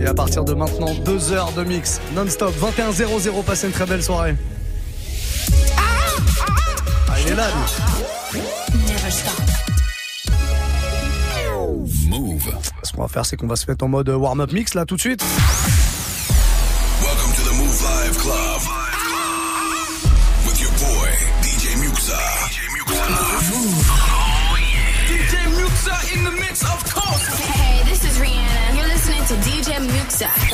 Et 0.00 0.06
à 0.06 0.14
partir 0.14 0.44
de 0.44 0.54
maintenant, 0.54 0.94
deux 1.04 1.32
heures 1.32 1.52
de 1.52 1.62
mix 1.62 2.00
non-stop, 2.14 2.54
21-0-0, 2.58 3.44
passez 3.44 3.66
une 3.66 3.72
très 3.72 3.86
belle 3.86 4.02
soirée. 4.02 4.34
Ah, 5.76 7.20
il 7.20 7.32
est 7.32 7.34
là, 7.34 7.48
lui. 8.32 8.40
Move. 12.08 12.50
Ce 12.82 12.92
qu'on 12.92 13.02
va 13.02 13.08
faire, 13.08 13.26
c'est 13.26 13.36
qu'on 13.36 13.46
va 13.46 13.56
se 13.56 13.70
mettre 13.70 13.84
en 13.84 13.88
mode 13.88 14.08
warm-up 14.08 14.52
mix 14.52 14.74
là 14.74 14.84
tout 14.84 14.96
de 14.96 15.00
suite. 15.00 15.22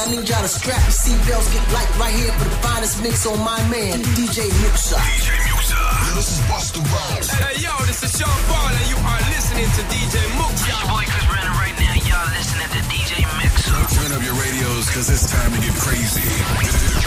I 0.07 0.09
need 0.09 0.29
y'all 0.31 0.39
to 0.39 0.47
strap 0.47 0.79
your 0.87 0.95
seatbelts, 0.95 1.51
get 1.51 1.67
light 1.75 1.91
right 1.99 2.15
here 2.15 2.31
for 2.39 2.47
the 2.47 2.55
finest 2.63 3.03
mix 3.03 3.27
on 3.27 3.43
my 3.43 3.59
man, 3.67 3.99
DJ 4.15 4.47
Muxxa. 4.63 4.95
DJ 5.03 5.35
Muxxa. 5.51 5.83
This 6.15 6.31
is 6.31 6.39
Busta 6.47 6.79
Rhymes. 6.79 7.27
Hey, 7.27 7.59
yo, 7.59 7.75
this 7.91 8.07
is 8.07 8.15
Sean 8.15 8.31
Paul, 8.47 8.71
and 8.71 8.87
you 8.87 8.95
are 9.03 9.23
listening 9.35 9.67
to 9.67 9.83
DJ 9.91 10.23
Muxxa. 10.39 10.71
Your 10.71 10.79
boy 10.95 11.03
Chris 11.11 11.27
Brennan 11.27 11.51
right 11.59 11.75
now. 11.83 11.99
Y'all 12.07 12.31
listening 12.39 12.71
to 12.71 12.81
DJ 12.87 13.27
Mixer. 13.35 13.75
Turn 13.99 14.15
up 14.15 14.23
your 14.23 14.39
radios, 14.39 14.87
cause 14.95 15.11
it's 15.11 15.27
time 15.27 15.51
to 15.51 15.59
get 15.59 15.75
crazy. 15.75 16.23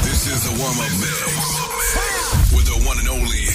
This 0.04 0.28
is 0.28 0.44
the 0.44 0.60
warm-up 0.60 0.92
mix. 1.00 2.52
With 2.52 2.68
the 2.68 2.84
one 2.84 3.00
and 3.00 3.08
only 3.08 3.48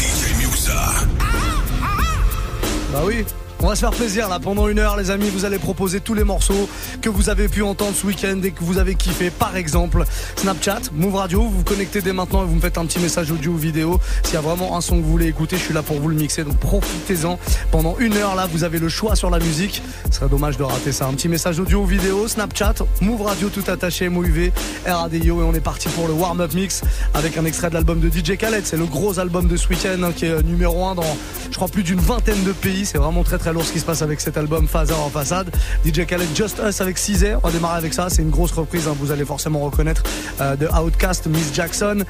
DJ 0.00 0.32
Muxxa. 0.40 0.80
Ah, 1.20 1.60
ah. 1.84 2.88
Bah 2.88 3.04
oui. 3.04 3.20
On 3.60 3.66
va 3.66 3.74
se 3.74 3.80
faire 3.80 3.90
plaisir 3.90 4.28
là 4.28 4.38
pendant 4.38 4.68
une 4.68 4.78
heure 4.78 4.96
les 4.96 5.10
amis, 5.10 5.28
vous 5.30 5.44
allez 5.44 5.58
proposer 5.58 5.98
tous 5.98 6.14
les 6.14 6.22
morceaux 6.22 6.68
que 7.02 7.08
vous 7.08 7.28
avez 7.28 7.48
pu 7.48 7.62
entendre 7.62 7.92
ce 7.96 8.06
week-end 8.06 8.40
et 8.44 8.52
que 8.52 8.62
vous 8.62 8.78
avez 8.78 8.94
kiffé. 8.94 9.30
Par 9.30 9.56
exemple, 9.56 10.04
Snapchat, 10.36 10.82
Move 10.92 11.16
Radio, 11.16 11.42
vous 11.42 11.50
vous 11.50 11.64
connectez 11.64 12.00
dès 12.00 12.12
maintenant 12.12 12.44
et 12.44 12.46
vous 12.46 12.54
me 12.54 12.60
faites 12.60 12.78
un 12.78 12.86
petit 12.86 13.00
message 13.00 13.32
audio 13.32 13.50
ou 13.50 13.56
vidéo. 13.56 13.98
S'il 14.22 14.34
y 14.34 14.36
a 14.36 14.40
vraiment 14.40 14.76
un 14.76 14.80
son 14.80 14.98
que 14.98 15.02
vous 15.02 15.10
voulez 15.10 15.26
écouter, 15.26 15.56
je 15.56 15.62
suis 15.62 15.74
là 15.74 15.82
pour 15.82 15.98
vous 15.98 16.08
le 16.08 16.14
mixer, 16.14 16.44
donc 16.44 16.56
profitez-en. 16.58 17.36
Pendant 17.72 17.96
une 17.98 18.16
heure 18.16 18.36
là, 18.36 18.46
vous 18.46 18.62
avez 18.62 18.78
le 18.78 18.88
choix 18.88 19.16
sur 19.16 19.28
la 19.28 19.40
musique. 19.40 19.82
Ce 20.08 20.18
serait 20.18 20.28
dommage 20.28 20.56
de 20.56 20.62
rater 20.62 20.92
ça. 20.92 21.06
Un 21.06 21.14
petit 21.14 21.28
message 21.28 21.58
audio 21.58 21.80
ou 21.80 21.86
vidéo, 21.86 22.28
Snapchat, 22.28 22.74
Move 23.00 23.22
Radio 23.22 23.48
tout 23.48 23.68
attaché, 23.68 24.08
MOUV, 24.08 24.52
RADIO 24.86 25.42
et 25.42 25.44
on 25.44 25.52
est 25.52 25.60
parti 25.60 25.88
pour 25.88 26.06
le 26.06 26.12
warm-up 26.12 26.54
mix 26.54 26.82
avec 27.12 27.36
un 27.36 27.44
extrait 27.44 27.70
de 27.70 27.74
l'album 27.74 27.98
de 27.98 28.08
DJ 28.08 28.36
Khaled. 28.36 28.64
C'est 28.64 28.76
le 28.76 28.86
gros 28.86 29.18
album 29.18 29.48
de 29.48 29.56
ce 29.56 29.66
week-end 29.66 30.00
hein, 30.04 30.12
qui 30.14 30.26
est 30.26 30.42
numéro 30.44 30.86
1 30.86 30.94
dans 30.94 31.16
je 31.50 31.56
crois 31.56 31.68
plus 31.68 31.82
d'une 31.82 31.98
vingtaine 31.98 32.44
de 32.44 32.52
pays. 32.52 32.86
C'est 32.86 32.98
vraiment 32.98 33.24
très 33.24 33.36
très 33.38 33.47
lourd 33.52 33.64
ce 33.64 33.72
qui 33.72 33.80
se 33.80 33.84
passe 33.84 34.02
avec 34.02 34.20
cet 34.20 34.36
album 34.36 34.66
Phaser 34.68 34.94
en 34.94 35.10
façade. 35.10 35.50
DJ 35.84 36.06
Khaled 36.06 36.28
Just 36.34 36.60
Us 36.66 36.80
avec 36.80 36.98
Cizé. 36.98 37.34
On 37.36 37.40
va 37.40 37.50
démarrer 37.50 37.78
avec 37.78 37.94
ça. 37.94 38.08
C'est 38.10 38.22
une 38.22 38.30
grosse 38.30 38.52
reprise. 38.52 38.86
hein, 38.88 38.94
vous 38.98 39.12
allez 39.12 39.24
forcément 39.24 39.60
reconnaître 39.60 40.02
euh, 40.40 40.56
de 40.56 40.66
Outcast, 40.66 41.26
Miss 41.26 41.52
Jackson. 41.54 42.04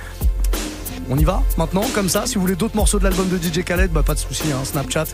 On 1.11 1.17
y 1.17 1.25
va 1.25 1.43
maintenant, 1.57 1.85
comme 1.95 2.09
ça. 2.09 2.27
Si 2.27 2.35
vous 2.35 2.43
voulez 2.43 2.55
d'autres 2.55 2.77
morceaux 2.77 2.99
de 2.99 3.05
l'album 3.05 3.29
de 3.29 3.39
DJ 3.39 3.65
Khaled, 3.65 3.91
bah 3.91 4.03
pas 4.03 4.13
de 4.15 4.19
souci. 4.19 4.45
Hein, 4.53 4.63
Snapchat, 4.65 5.07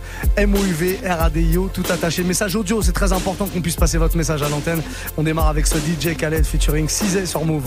MOUV, 0.45 0.98
RADIO, 1.05 1.70
tout 1.72 1.84
attaché. 1.89 2.25
Message 2.25 2.56
audio, 2.56 2.83
c'est 2.83 2.92
très 2.92 3.12
important 3.12 3.47
qu'on 3.47 3.61
puisse 3.61 3.77
passer 3.77 3.98
votre 3.98 4.17
message 4.17 4.42
à 4.42 4.48
l'antenne. 4.48 4.83
On 5.17 5.22
démarre 5.22 5.48
avec 5.48 5.67
ce 5.69 5.77
DJ 5.77 6.17
Khaled 6.17 6.45
featuring 6.45 6.89
Cizé 6.89 7.27
sur 7.27 7.45
Move. 7.45 7.62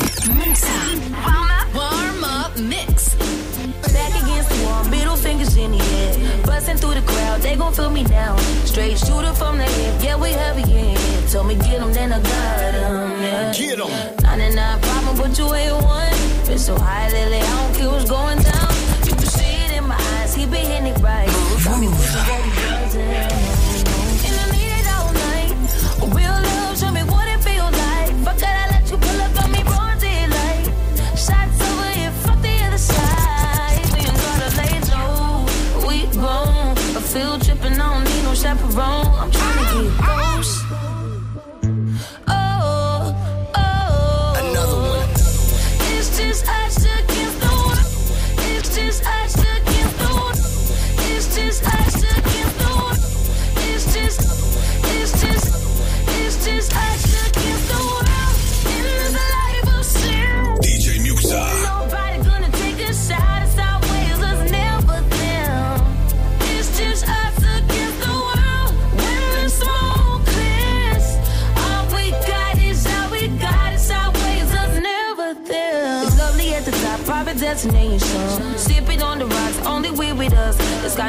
Feel 7.77 7.91
me 7.91 8.03
now. 8.05 8.35
Straight 8.65 8.97
shooter 8.97 9.33
from 9.33 9.59
the 9.59 9.63
hip, 9.63 10.03
yeah, 10.03 10.17
we 10.17 10.31
heavy 10.31 10.63
in. 10.63 10.97
here. 10.97 11.21
Told 11.31 11.45
me 11.47 11.55
get 11.55 11.79
'em, 11.79 11.93
then 11.93 12.11
I 12.11 12.19
got 12.19 12.73
'em, 12.73 13.21
yeah. 13.21 13.53
Get 13.53 13.79
'em. 13.79 13.91
99 14.23 14.79
problem, 14.81 15.15
but 15.19 15.37
you 15.37 15.47
ain't 15.53 15.83
one. 15.83 16.17
Been 16.47 16.57
so 16.57 16.75
high 16.75 17.09
lately, 17.11 17.41
I 17.49 17.53
don't 17.59 17.73
care 17.77 17.89
what's 17.93 18.09
going 18.09 18.39
down. 18.51 18.71
You 19.07 19.13
can 19.19 19.29
see 19.37 19.53
it 19.65 19.71
in 19.77 19.85
my 19.93 19.99
eyes, 20.15 20.33
he 20.33 20.45
been 20.47 20.65
hitting 20.71 20.87
it 20.87 20.97
right. 21.03 21.29
Got 21.63 21.79
me 21.79 21.87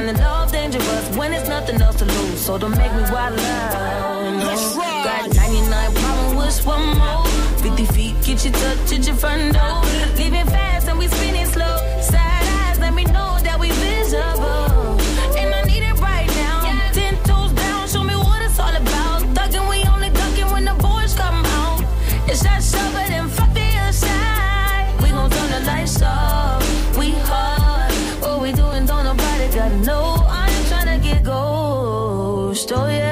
It's 0.01 0.11
of 0.11 0.25
love 0.25 0.53
dangerous 0.53 1.17
when 1.17 1.33
there's 1.33 1.49
nothing 1.49 1.83
else 1.83 1.97
to 1.97 2.05
lose. 2.05 2.41
So 2.41 2.57
don't 2.57 2.77
make 2.77 2.93
me 2.93 3.03
wild 3.11 3.37
out. 3.37 4.23
No. 4.39 4.55
Got 5.03 5.35
99 5.35 5.95
problem 5.95 6.37
with 6.37 6.65
one 6.67 6.97
more. 6.97 7.27
50 7.59 7.85
feet, 7.87 8.15
get 8.23 8.45
you 8.45 8.53
touch 8.53 8.93
at 8.93 9.07
your 9.07 9.17
front 9.17 9.55
door. 9.55 9.83
Leaving 10.17 10.47
fast 10.47 10.87
and 10.89 10.99
we 11.01 11.09
spinning 11.09 11.47
know. 29.69 30.25
I 30.29 30.49
ain't 30.51 30.67
tryna 30.67 31.03
get 31.03 31.25
ghost. 31.25 32.73
Oh 32.73 32.87
yeah. 32.87 33.08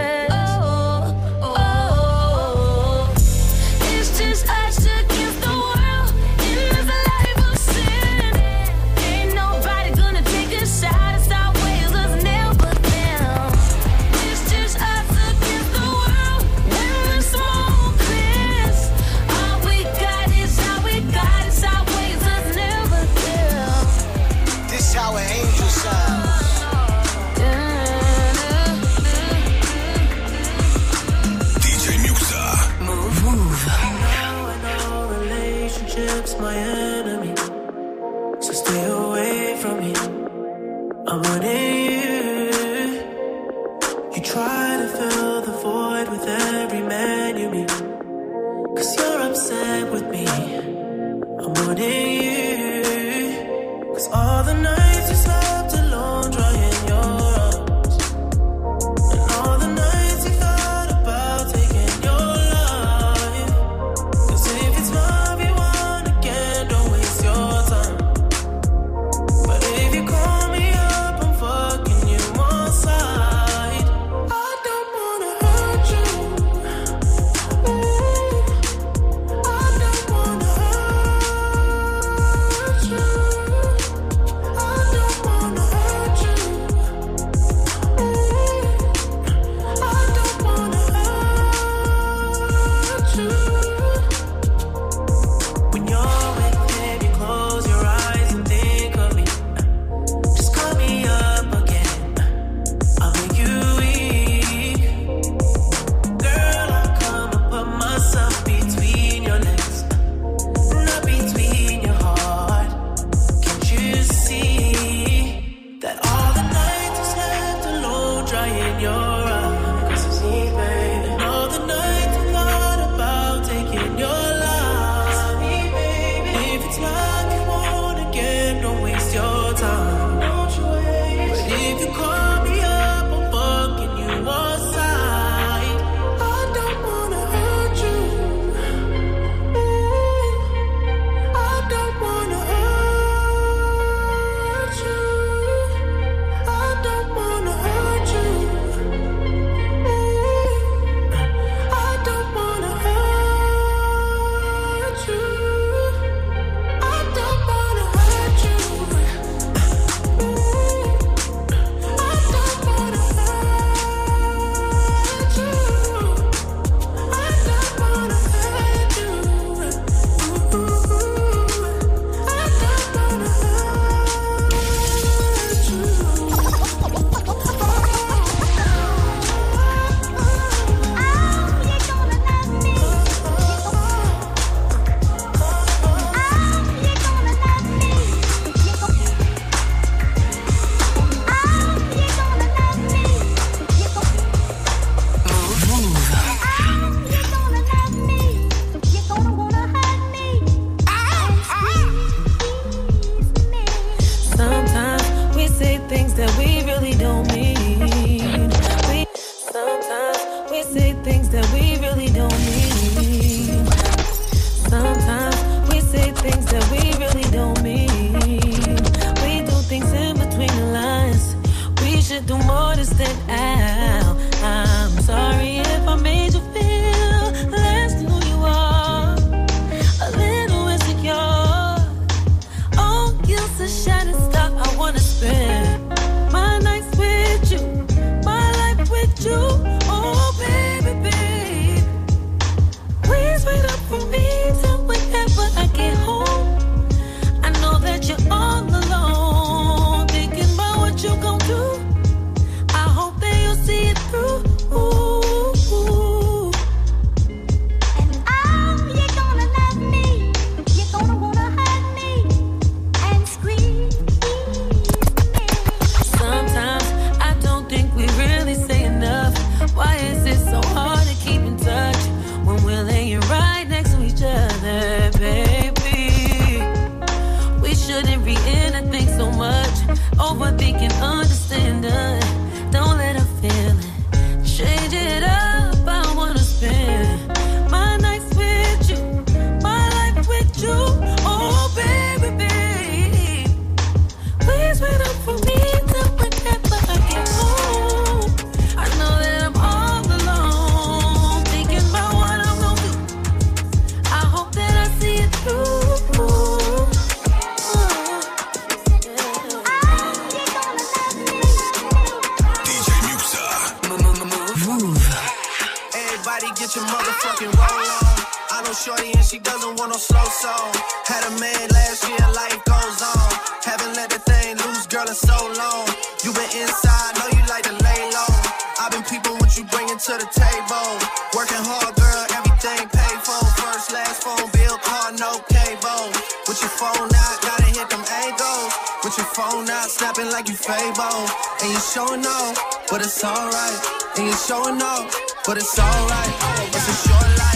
To 329.97 330.13
the 330.13 330.29
table, 330.29 330.93
working 331.33 331.65
hard, 331.65 331.97
girl, 331.97 332.25
everything 332.37 332.85
paid 332.93 333.19
for. 333.25 333.41
First, 333.57 333.91
last 333.97 334.23
phone 334.23 334.45
bill, 334.53 334.77
car, 334.85 335.11
no 335.17 335.41
cable. 335.49 336.13
With 336.47 336.61
your 336.61 336.69
phone 336.77 337.09
out, 337.17 337.41
gotta 337.41 337.65
hit 337.65 337.89
them 337.89 338.05
angles. 338.05 338.77
With 339.03 339.17
your 339.17 339.27
phone 339.33 339.71
out, 339.71 339.89
snapping 339.89 340.31
like 340.31 340.49
you 340.49 340.55
Fable. 340.55 341.25
And 341.65 341.73
you 341.73 341.81
showing 341.81 342.27
off, 342.27 342.61
but 342.91 343.01
it's 343.01 343.25
alright. 343.25 343.81
And 344.19 344.27
you 344.29 344.37
showing 344.37 344.83
off, 344.83 345.09
but 345.47 345.57
it's 345.57 345.79
alright. 345.79 346.33
It's 346.77 346.89
a 346.93 347.09
short 347.09 347.39
life. 347.39 347.56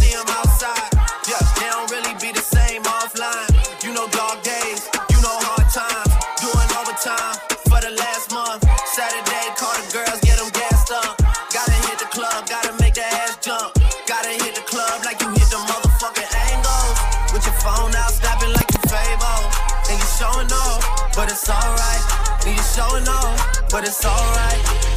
alright. 21.51 22.03
Need 22.45 22.57
you 22.57 22.63
showing 22.63 23.07
off, 23.07 23.69
but 23.69 23.83
it's 23.83 24.05
alright. 24.05 24.90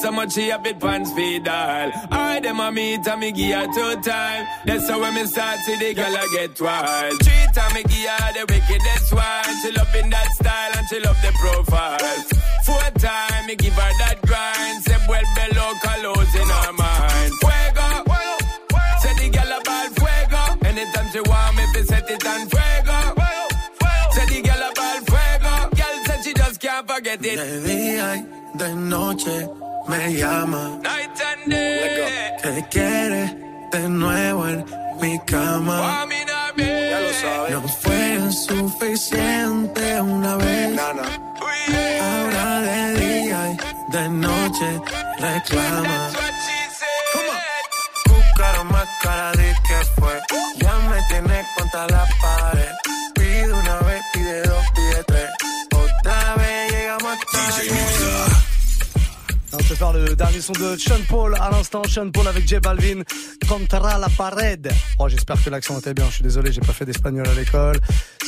So 0.00 0.10
much 0.10 0.32
she 0.32 0.48
have 0.48 0.64
it 0.66 0.80
pants 0.80 1.12
feed 1.12 1.46
all. 1.46 1.90
I 2.10 2.40
them 2.40 2.58
a 2.58 2.72
meet 2.72 3.06
and 3.06 3.20
me 3.20 3.32
give 3.32 3.74
two 3.74 4.00
time. 4.00 4.46
That's 4.64 4.88
how 4.88 4.98
when 4.98 5.14
me 5.14 5.26
start 5.26 5.58
see 5.60 5.76
the 5.76 5.92
girl 5.94 6.16
I 6.16 6.26
get 6.32 6.58
wild. 6.60 7.20
Three 7.22 7.46
time 7.54 7.74
me 7.74 7.82
give 7.82 8.08
her 8.08 8.32
the 8.32 8.44
wickedest 8.48 9.12
one. 9.12 9.56
She 9.60 9.70
loving 9.72 10.08
that 10.10 10.28
style 10.32 10.72
and 10.78 10.88
she 10.88 11.00
love 11.00 11.20
the 11.20 11.32
profile. 11.38 11.98
Four 12.64 12.90
time 12.98 13.46
me 13.46 13.56
give 13.56 13.74
her 13.74 13.92
that 14.00 14.18
grind. 14.22 14.82
Say 14.84 14.96
well 15.06 15.28
below 15.36 15.72
colors 15.84 16.34
in 16.34 16.48
her 16.48 16.72
mind. 16.72 17.32
Fuego. 17.40 17.88
Say 19.02 19.14
the 19.20 19.28
girl 19.36 19.52
about 19.60 19.88
fuego. 20.00 20.42
Anytime 20.66 21.08
she 21.12 21.20
want 21.28 21.56
me, 21.56 21.64
fi 21.74 21.82
set 21.82 22.10
it 22.10 22.26
on 22.26 22.48
fuego. 22.48 22.98
Say 24.12 24.26
the 24.32 24.40
girl 24.48 24.62
about 24.70 25.00
fuego. 25.04 25.76
Girl 25.76 25.96
said 26.06 26.24
she 26.24 26.32
just 26.32 26.58
can't 26.58 26.88
forget 26.88 27.20
it. 27.22 27.36
De 27.36 27.60
día 27.68 28.16
y 28.16 28.39
de 28.60 28.74
noche 28.74 29.48
me 29.88 30.12
llama. 30.12 30.78
Night 30.82 31.20
and 31.30 31.50
day. 31.50 32.36
Que 32.42 32.68
quiere 32.68 33.34
de 33.72 33.88
nuevo 33.88 34.46
en 34.48 34.64
mi 35.00 35.18
cama. 35.20 36.04
Me 36.06 36.24
now, 36.26 36.52
babe. 36.56 37.50
No 37.50 37.68
fue 37.68 38.30
suficiente 38.30 40.00
una 40.02 40.36
vez. 40.36 40.78
Ahora 40.78 42.60
de 42.60 42.94
día 43.00 43.40
y 43.52 43.92
de 43.92 44.08
noche 44.10 44.80
reclama. 45.18 46.10
Said. 46.12 46.30
Buscaron 48.08 48.66
más 48.72 48.88
cara 49.02 49.32
de 49.32 49.54
que 49.66 49.78
fue. 49.96 50.20
Ya 50.58 50.74
me 50.90 50.98
tienes 51.08 51.46
contra 51.56 51.86
la 51.86 52.06
pared. 52.20 52.72
Pide 53.14 53.52
una 53.52 53.76
vez, 53.88 54.02
pide 54.12 54.42
dos, 54.42 54.64
pide 54.74 55.04
tres. 55.04 55.30
Otra 55.72 56.34
vez 56.34 56.72
llegamos 56.72 57.12
hasta 57.12 57.62
DJ. 57.62 58.49
On 59.52 59.58
se 59.58 59.74
faire 59.74 59.92
le 59.92 60.14
dernier 60.14 60.40
son 60.40 60.52
de 60.52 60.76
Sean 60.76 61.00
Paul 61.08 61.34
à 61.34 61.50
l'instant. 61.50 61.82
Sean 61.84 62.10
Paul 62.10 62.28
avec 62.28 62.46
J 62.46 62.58
Balvin. 62.60 63.02
Contra 63.48 63.98
la 63.98 64.08
pared. 64.08 64.70
Oh, 64.98 65.08
j'espère 65.08 65.42
que 65.42 65.50
l'accent 65.50 65.78
était 65.78 65.94
bien. 65.94 66.06
Je 66.06 66.14
suis 66.14 66.22
désolé, 66.22 66.52
j'ai 66.52 66.60
pas 66.60 66.72
fait 66.72 66.84
d'espagnol 66.84 67.26
à 67.26 67.34
l'école. 67.34 67.76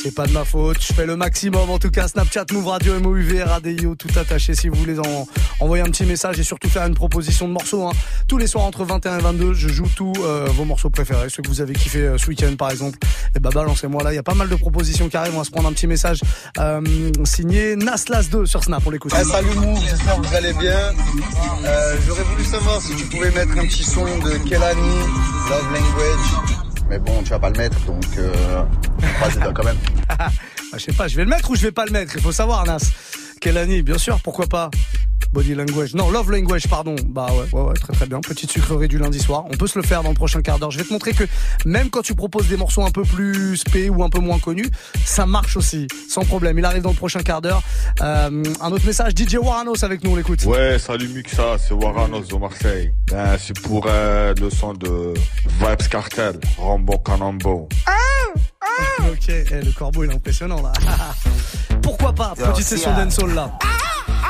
C'est 0.03 0.13
pas 0.13 0.27
de 0.27 0.33
ma 0.33 0.43
faute. 0.43 0.81
Je 0.81 0.91
fais 0.91 1.05
le 1.05 1.15
maximum. 1.15 1.69
En 1.69 1.79
tout 1.79 1.89
cas, 1.89 2.09
Snapchat, 2.09 2.47
Move 2.51 2.67
Radio, 2.67 2.99
MOUV, 2.99 3.41
RADIO, 3.41 3.95
tout 3.95 4.09
attaché. 4.19 4.53
Si 4.53 4.67
vous 4.67 4.75
voulez 4.75 4.99
en, 4.99 5.25
envoyer 5.61 5.81
un 5.81 5.85
petit 5.89 6.03
message 6.03 6.37
et 6.39 6.43
surtout 6.43 6.67
faire 6.67 6.85
une 6.85 6.93
proposition 6.93 7.47
de 7.47 7.53
morceaux. 7.53 7.87
Hein. 7.87 7.93
Tous 8.27 8.37
les 8.37 8.47
soirs 8.47 8.65
entre 8.65 8.83
21 8.83 9.19
et 9.19 9.21
22, 9.21 9.53
je 9.53 9.69
joue 9.69 9.87
tous 9.95 10.11
euh, 10.19 10.45
vos 10.49 10.65
morceaux 10.65 10.89
préférés. 10.89 11.29
Ceux 11.29 11.41
que 11.41 11.47
vous 11.47 11.61
avez 11.61 11.71
kiffé 11.71 11.99
euh, 11.99 12.17
ce 12.17 12.27
week-end, 12.27 12.53
par 12.57 12.69
exemple. 12.69 12.99
Et 13.33 13.39
bah, 13.39 13.49
balancez-moi 13.53 14.03
là. 14.03 14.11
Il 14.11 14.17
y 14.17 14.19
a 14.19 14.23
pas 14.23 14.33
mal 14.33 14.49
de 14.49 14.55
propositions 14.55 15.07
qui 15.07 15.15
arrivent. 15.15 15.35
On 15.35 15.39
va 15.39 15.45
se 15.45 15.51
prendre 15.51 15.69
un 15.69 15.73
petit 15.73 15.87
message 15.87 16.19
euh, 16.59 16.81
signé 17.23 17.77
Naslas 17.77 18.29
2 18.29 18.45
sur 18.45 18.61
Snap. 18.61 18.83
On 18.85 18.89
l'écoute. 18.89 19.13
Eh, 19.17 19.23
salut 19.23 19.55
Mou, 19.55 19.79
j'espère 19.89 20.19
que 20.19 20.27
vous 20.27 20.35
allez 20.35 20.53
bien. 20.53 20.91
Euh, 21.63 21.95
J'aurais 22.05 22.23
voulu 22.23 22.43
savoir 22.43 22.81
si 22.81 22.93
tu 22.97 23.05
pouvais 23.05 23.31
mettre 23.31 23.57
un 23.57 23.65
petit 23.67 23.85
son 23.85 24.03
de 24.03 24.49
Kelani, 24.49 24.97
Love 25.49 25.73
Language. 25.73 26.52
Mais 26.89 26.99
bon, 26.99 27.23
tu 27.23 27.29
vas 27.29 27.39
pas 27.39 27.49
le 27.49 27.57
mettre, 27.57 27.79
donc 27.85 28.03
euh, 28.17 28.63
dedans 29.35 29.53
quand 29.53 29.63
même. 29.63 29.77
Ah, 30.75 30.79
je 30.79 30.85
sais 30.85 30.93
pas, 30.93 31.07
je 31.07 31.15
vais 31.15 31.23
le 31.23 31.29
mettre 31.29 31.51
ou 31.51 31.55
je 31.55 31.61
vais 31.61 31.71
pas 31.71 31.85
le 31.85 31.91
mettre? 31.91 32.15
Il 32.15 32.21
faut 32.21 32.31
savoir, 32.31 32.65
Nas. 32.65 32.79
Quelle 33.43 33.57
année 33.57 33.81
Bien 33.81 33.97
sûr, 33.97 34.21
pourquoi 34.21 34.47
pas 34.47 34.71
Body 35.33 35.53
language. 35.53 35.95
Non, 35.95 36.09
love 36.09 36.31
language, 36.31 36.69
pardon. 36.69 36.95
Bah 37.05 37.27
ouais, 37.33 37.43
ouais, 37.51 37.67
ouais, 37.67 37.73
très 37.73 37.91
très 37.91 38.05
bien. 38.05 38.21
Petite 38.21 38.49
sucrerie 38.49 38.87
du 38.87 38.97
lundi 38.97 39.19
soir. 39.19 39.43
On 39.51 39.57
peut 39.57 39.67
se 39.67 39.77
le 39.77 39.83
faire 39.83 40.01
dans 40.01 40.11
le 40.11 40.15
prochain 40.15 40.41
quart 40.41 40.59
d'heure. 40.59 40.71
Je 40.71 40.77
vais 40.77 40.85
te 40.85 40.93
montrer 40.93 41.11
que 41.11 41.25
même 41.65 41.89
quand 41.89 42.03
tu 42.03 42.15
proposes 42.15 42.47
des 42.47 42.55
morceaux 42.55 42.83
un 42.83 42.91
peu 42.91 43.03
plus 43.03 43.57
spé 43.57 43.89
ou 43.89 44.01
un 44.01 44.09
peu 44.09 44.19
moins 44.19 44.39
connus, 44.39 44.69
ça 45.03 45.25
marche 45.25 45.57
aussi, 45.57 45.87
sans 46.07 46.23
problème. 46.23 46.57
Il 46.57 46.63
arrive 46.63 46.83
dans 46.83 46.91
le 46.91 46.95
prochain 46.95 47.21
quart 47.21 47.41
d'heure. 47.41 47.61
Euh, 47.99 48.43
un 48.61 48.71
autre 48.71 48.85
message, 48.85 49.11
DJ 49.13 49.35
Waranos 49.35 49.83
avec 49.83 50.05
nous, 50.05 50.11
on 50.11 50.15
l'écoute. 50.15 50.45
Ouais, 50.45 50.79
salut 50.79 51.09
Muxa, 51.09 51.57
c'est 51.57 51.73
Waranos 51.73 52.29
de 52.29 52.35
Marseille. 52.37 52.93
Ben, 53.11 53.35
c'est 53.37 53.59
pour 53.59 53.87
euh, 53.89 54.33
le 54.39 54.49
son 54.49 54.73
de 54.73 55.13
Vibes 55.59 55.89
Cartel, 55.89 56.39
Rambo 56.57 56.97
Canambo. 56.99 57.67
Ok, 59.11 59.29
eh, 59.29 59.61
le 59.63 59.71
corbeau 59.71 60.03
il 60.03 60.11
est 60.11 60.15
impressionnant 60.15 60.61
là. 60.61 60.71
Pourquoi 61.81 62.13
pas 62.13 62.33
Petite 62.35 62.65
session 62.65 62.93
dancehall 62.93 63.33
là. 63.33 63.51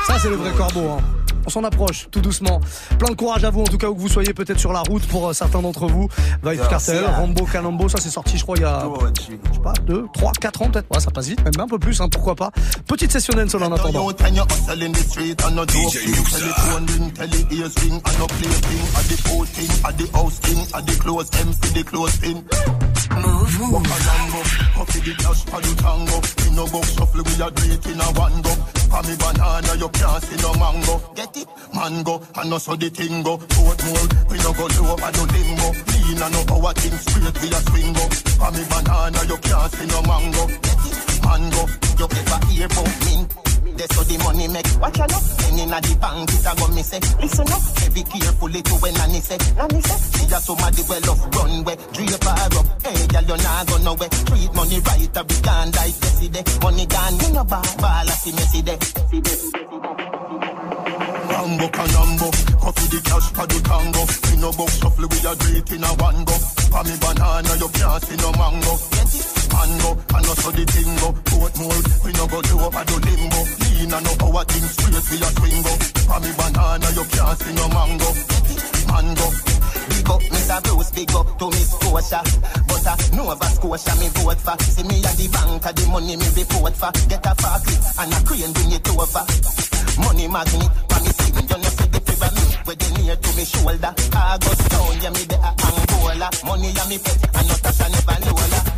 Ça 0.06 0.18
c'est 0.18 0.28
le 0.30 0.36
vrai 0.36 0.52
corbeau. 0.52 0.90
Hein. 0.90 1.23
On 1.46 1.50
s'en 1.50 1.64
approche 1.64 2.08
tout 2.10 2.20
doucement. 2.20 2.60
Plein 2.98 3.10
de 3.10 3.14
courage 3.16 3.44
à 3.44 3.50
vous 3.50 3.60
en 3.60 3.64
tout 3.64 3.78
cas 3.78 3.88
où 3.88 3.94
que 3.94 4.00
vous 4.00 4.08
soyez 4.08 4.34
peut-être 4.34 4.58
sur 4.58 4.72
la 4.72 4.80
route 4.80 5.06
pour 5.06 5.28
euh, 5.28 5.32
certains 5.32 5.60
d'entre 5.62 5.86
vous. 5.86 6.08
Vibe 6.42 6.60
Cartel, 6.68 7.04
Rambo 7.04 7.44
Canambo, 7.44 7.88
ça 7.88 7.98
c'est 8.00 8.10
sorti 8.10 8.38
je 8.38 8.42
crois 8.42 8.56
il 8.56 8.62
y 8.62 8.64
a 8.64 8.86
je 9.18 9.54
sais 9.54 9.60
pas 9.62 9.72
2, 9.86 10.06
3, 10.12 10.32
4 10.40 10.62
ans 10.62 10.70
peut-être. 10.70 10.86
Ouais, 10.92 11.00
ça 11.00 11.10
passe 11.10 11.28
vite, 11.28 11.42
même 11.44 11.52
un 11.58 11.66
peu 11.68 11.78
plus 11.78 12.00
hein, 12.00 12.08
pourquoi 12.10 12.34
pas. 12.34 12.50
Petite 12.86 13.12
session 13.12 13.34
dancehall 13.34 13.62
en 13.64 13.72
attendant. 13.72 14.04
Move, 23.20 23.58
move. 23.60 23.82
Me 29.02 29.16
banana, 29.16 29.74
you 29.74 29.88
can't 29.88 30.22
see 30.22 30.36
no 30.42 30.54
mango. 30.54 30.94
Get 31.14 31.36
it? 31.36 31.48
Mango, 31.74 32.22
and 32.36 32.54
so 32.62 32.76
the 32.76 32.90
tingo. 32.90 33.38
Boat 33.38 33.80
more, 33.84 34.06
we 34.30 34.38
no 34.38 34.52
go 34.54 34.66
low 34.78 34.94
over 34.94 35.10
no 35.10 35.22
limbo. 35.34 35.68
Lean 35.90 36.22
and 36.22 36.32
no 36.32 36.40
power 36.44 36.72
thing 36.74 36.96
straight 36.98 37.36
we 37.42 37.48
a 37.48 37.60
swingo. 37.66 38.04
For 38.38 38.50
me 38.54 38.62
banana, 38.70 39.20
you 39.26 39.38
can't 39.38 39.72
see 39.72 39.86
no 39.86 40.00
mango. 40.02 40.46
Get 40.46 40.84
it? 40.86 40.96
Mango, 41.24 41.62
you 41.98 42.06
ever 42.06 42.38
hear 42.46 42.66
about 42.66 43.03
mint? 43.84 43.96
That's 43.96 44.08
the 44.08 44.24
money 44.24 44.48
make. 44.48 44.80
Watch 44.80 45.00
out, 45.00 45.10
then 45.10 45.58
inna 45.58 45.80
the 45.80 45.96
bank 46.00 46.30
it 46.32 46.46
a 46.46 46.52
go 46.56 46.68
me 46.68 46.82
say. 46.82 47.00
Listen 47.20 47.48
up, 47.52 47.62
be 47.94 48.02
carefully 48.02 48.62
to 48.62 48.74
when 48.80 48.94
nanny 48.94 49.20
say. 49.20 49.38
Nanny 49.56 49.80
say, 49.80 50.18
she 50.18 50.26
just 50.26 50.46
somebody 50.46 50.82
well 50.88 51.10
off 51.10 51.22
runway. 51.36 51.76
Drape 51.92 52.24
her 52.24 52.58
up, 52.58 52.66
hey 52.84 53.06
girl 53.06 53.24
you 53.24 53.36
nah 53.42 53.64
go 53.64 53.76
nowhere. 53.78 54.08
Treat 54.08 54.52
money 54.54 54.78
right, 54.80 55.16
a 55.16 55.24
be 55.24 55.36
gone 55.42 55.70
like 55.72 55.96
yesterday. 56.00 56.44
Money 56.62 56.86
gone, 56.86 57.18
me 57.18 57.28
no 57.32 57.44
ball, 57.44 57.64
ball 57.78 58.08
a 58.08 58.14
see 58.14 58.32
messy 58.32 58.62
day. 58.62 58.78
Rambo 61.24 61.66
canambo, 61.68 62.28
coffee 62.60 62.88
the 62.88 63.00
cash 63.04 63.28
for 63.32 63.46
the 63.46 63.58
tango. 63.64 64.02
We 64.28 64.36
no 64.40 64.52
box 64.52 64.78
shuffle, 64.78 65.08
we 65.08 65.18
a 65.24 65.32
do 65.36 65.48
it 65.56 65.72
in 65.72 65.84
a 65.84 65.90
one 66.00 66.24
go. 66.24 66.34
For 66.72 66.84
me 66.84 66.94
banana, 67.00 67.52
you 67.56 67.68
can't 67.68 68.02
see 68.04 68.16
no 68.16 68.30
mango. 68.32 68.74
Mango, 69.54 69.90
and 69.94 70.26
also 70.26 70.50
the 70.50 70.64
tingo. 70.66 71.08
Boat 71.30 71.54
mold, 71.58 71.86
we 72.04 72.12
no 72.12 72.26
go 72.26 72.42
do 72.42 72.58
over 72.60 72.84
the 72.84 72.96
limbo. 73.06 73.63
Lean 73.74 73.92
and 73.92 74.04
no 74.04 74.14
power 74.16 74.44
thing 74.44 74.66
straight, 74.70 75.04
we 75.10 75.16
a 75.18 75.28
swingo. 75.34 75.72
For 76.06 76.20
me 76.22 76.30
banana, 76.38 76.88
you 76.94 77.04
can't 77.10 77.38
see 77.38 77.54
no 77.54 77.66
mango. 77.74 78.08
Mango. 78.86 79.26
Big 79.90 80.08
up 80.08 80.22
Mr. 80.30 80.58
Bruce, 80.64 80.90
big 80.92 81.12
up 81.14 81.28
to 81.38 81.46
Miss 81.50 81.70
Scotia. 81.74 82.20
But 82.68 82.86
uh, 82.86 82.96
Nova 83.16 83.48
Scotia 83.50 83.92
me 83.98 84.08
vote 84.14 84.40
for. 84.40 84.56
See 84.62 84.84
me 84.86 85.02
at 85.02 85.16
the 85.18 85.26
bank, 85.28 85.62
the 85.74 85.84
money 85.90 86.16
me 86.16 86.28
report 86.38 86.74
for. 86.76 86.92
Get 87.10 87.26
a 87.26 87.34
forklift 87.34 87.98
and 87.98 88.14
a 88.14 88.18
crane 88.22 88.52
bring 88.54 88.72
it 88.72 88.88
over. 88.94 89.24
Money 90.00 90.26
magnet, 90.28 90.72
for 90.88 91.00
me 91.02 91.10
sing, 91.18 91.34
you 91.34 91.58
know 91.58 91.70
see 91.74 91.88
the 91.90 92.00
pyramid 92.00 92.50
where 92.66 92.76
they 92.78 92.90
near 93.02 93.16
to 93.16 93.30
me 93.36 93.44
shoulder. 93.44 93.92
August 94.14 94.70
town, 94.70 94.94
yeah 95.02 95.10
me 95.10 95.22
the 95.26 95.36
a 95.36 95.50
Angola. 95.50 96.28
Money 96.46 96.70
yeah 96.70 96.86
me 96.86 96.98
pet, 96.98 97.18
and 97.36 97.48
not 97.50 97.66
a 97.66 97.86
never 97.90 98.18
Lola. 98.30 98.73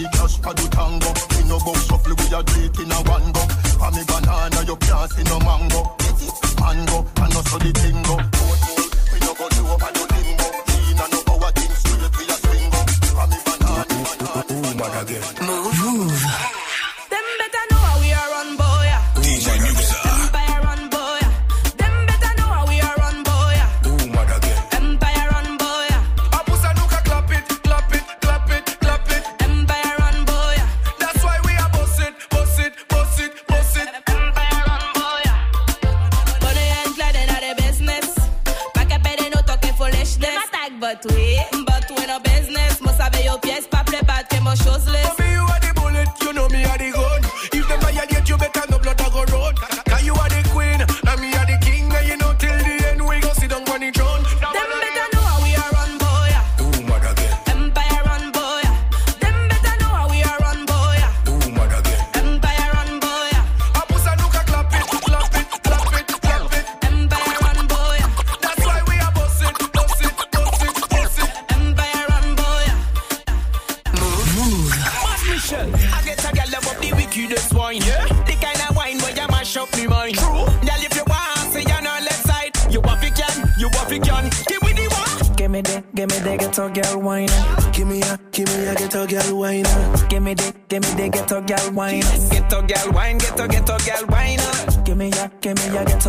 The 0.00 0.08
cash 0.16 0.40
for 0.40 0.54
the 0.54 0.64
tango. 0.72 1.12
We 1.36 1.44
no 1.44 1.60
go 1.60 1.74
shuffle, 1.76 2.16
we 2.16 2.24
a 2.32 2.40
do 2.40 2.56
it 2.64 2.78
in 2.80 2.88
a 2.88 2.98
one 3.04 3.32
go. 3.36 3.42
For 3.76 3.90
me 3.92 4.00
banana, 4.08 4.64
you 4.64 4.76
can't 4.80 5.12
see 5.12 5.24
no 5.28 5.36
mango. 5.44 5.92
Mango, 6.56 7.04
and 7.20 7.36
also 7.36 7.58
the 7.60 7.68
tingo. 7.68 8.16
We 9.12 9.20
no 9.20 9.32
go 9.36 9.44
do 9.52 9.60
over 9.68 9.92
the 9.92 10.00
limbo. 10.08 10.46
Lean 10.72 11.00
and 11.04 11.12
no 11.12 11.20
power 11.28 11.52
thing 11.52 11.74
straight, 11.76 12.16
we 12.16 12.24
a 12.32 12.36
swingo. 12.40 12.80
For 13.12 13.26
me 13.28 13.36
banana, 13.44 13.84
banana. 14.80 15.20
Move. 15.84 16.59
But 40.92 41.12
we, 41.14 41.38
but 41.64 41.84
we 41.96 42.06
no 42.06 42.18
business. 42.20 42.80
Must 42.80 43.00
have 43.00 43.24
your 43.24 43.38
pièce, 43.38 43.68
pas 43.68 43.84
play 43.84 44.00
bad, 44.02 44.26
que 44.28 44.40
mon 44.40 44.56
chose 44.56 44.86
list. 44.88 45.49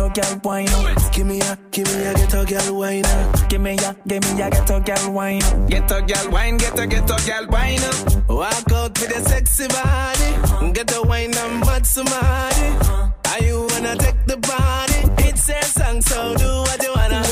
Ghetto 0.08 0.20
girl 0.20 0.40
wine. 0.44 0.68
Give 1.12 1.26
me 1.26 1.40
a, 1.40 1.58
give 1.70 1.86
me 1.86 2.04
a 2.04 2.14
ghetto 2.14 2.44
girl 2.44 2.78
wine. 2.78 3.04
Give 3.48 3.60
me 3.60 3.76
a, 3.78 3.96
give 4.06 4.22
me 4.22 4.42
a 4.42 4.50
ghetto 4.50 4.80
girl 4.80 5.12
wine. 5.12 5.66
Ghetto 5.68 6.00
girl 6.02 6.30
wine, 6.30 6.56
ghetto 6.56 6.86
ghetto 6.86 7.16
girl 7.26 7.46
wine. 7.48 7.80
Walk 8.28 8.72
out 8.72 9.00
with 9.00 9.16
a 9.16 9.28
sexy 9.28 9.68
body. 9.68 10.72
Get 10.72 10.96
a 10.96 11.02
wine 11.02 11.34
and 11.36 11.60
butt 11.60 11.86
somebody. 11.86 12.66
Are 13.30 13.42
you 13.42 13.66
wanna 13.70 13.96
take 13.96 14.26
the 14.26 14.36
body? 14.38 15.28
It's 15.28 15.48
a 15.48 15.62
song, 15.64 16.00
so 16.02 16.34
do 16.36 16.46
what 16.46 16.82
you 16.82 16.92
wanna. 16.94 17.22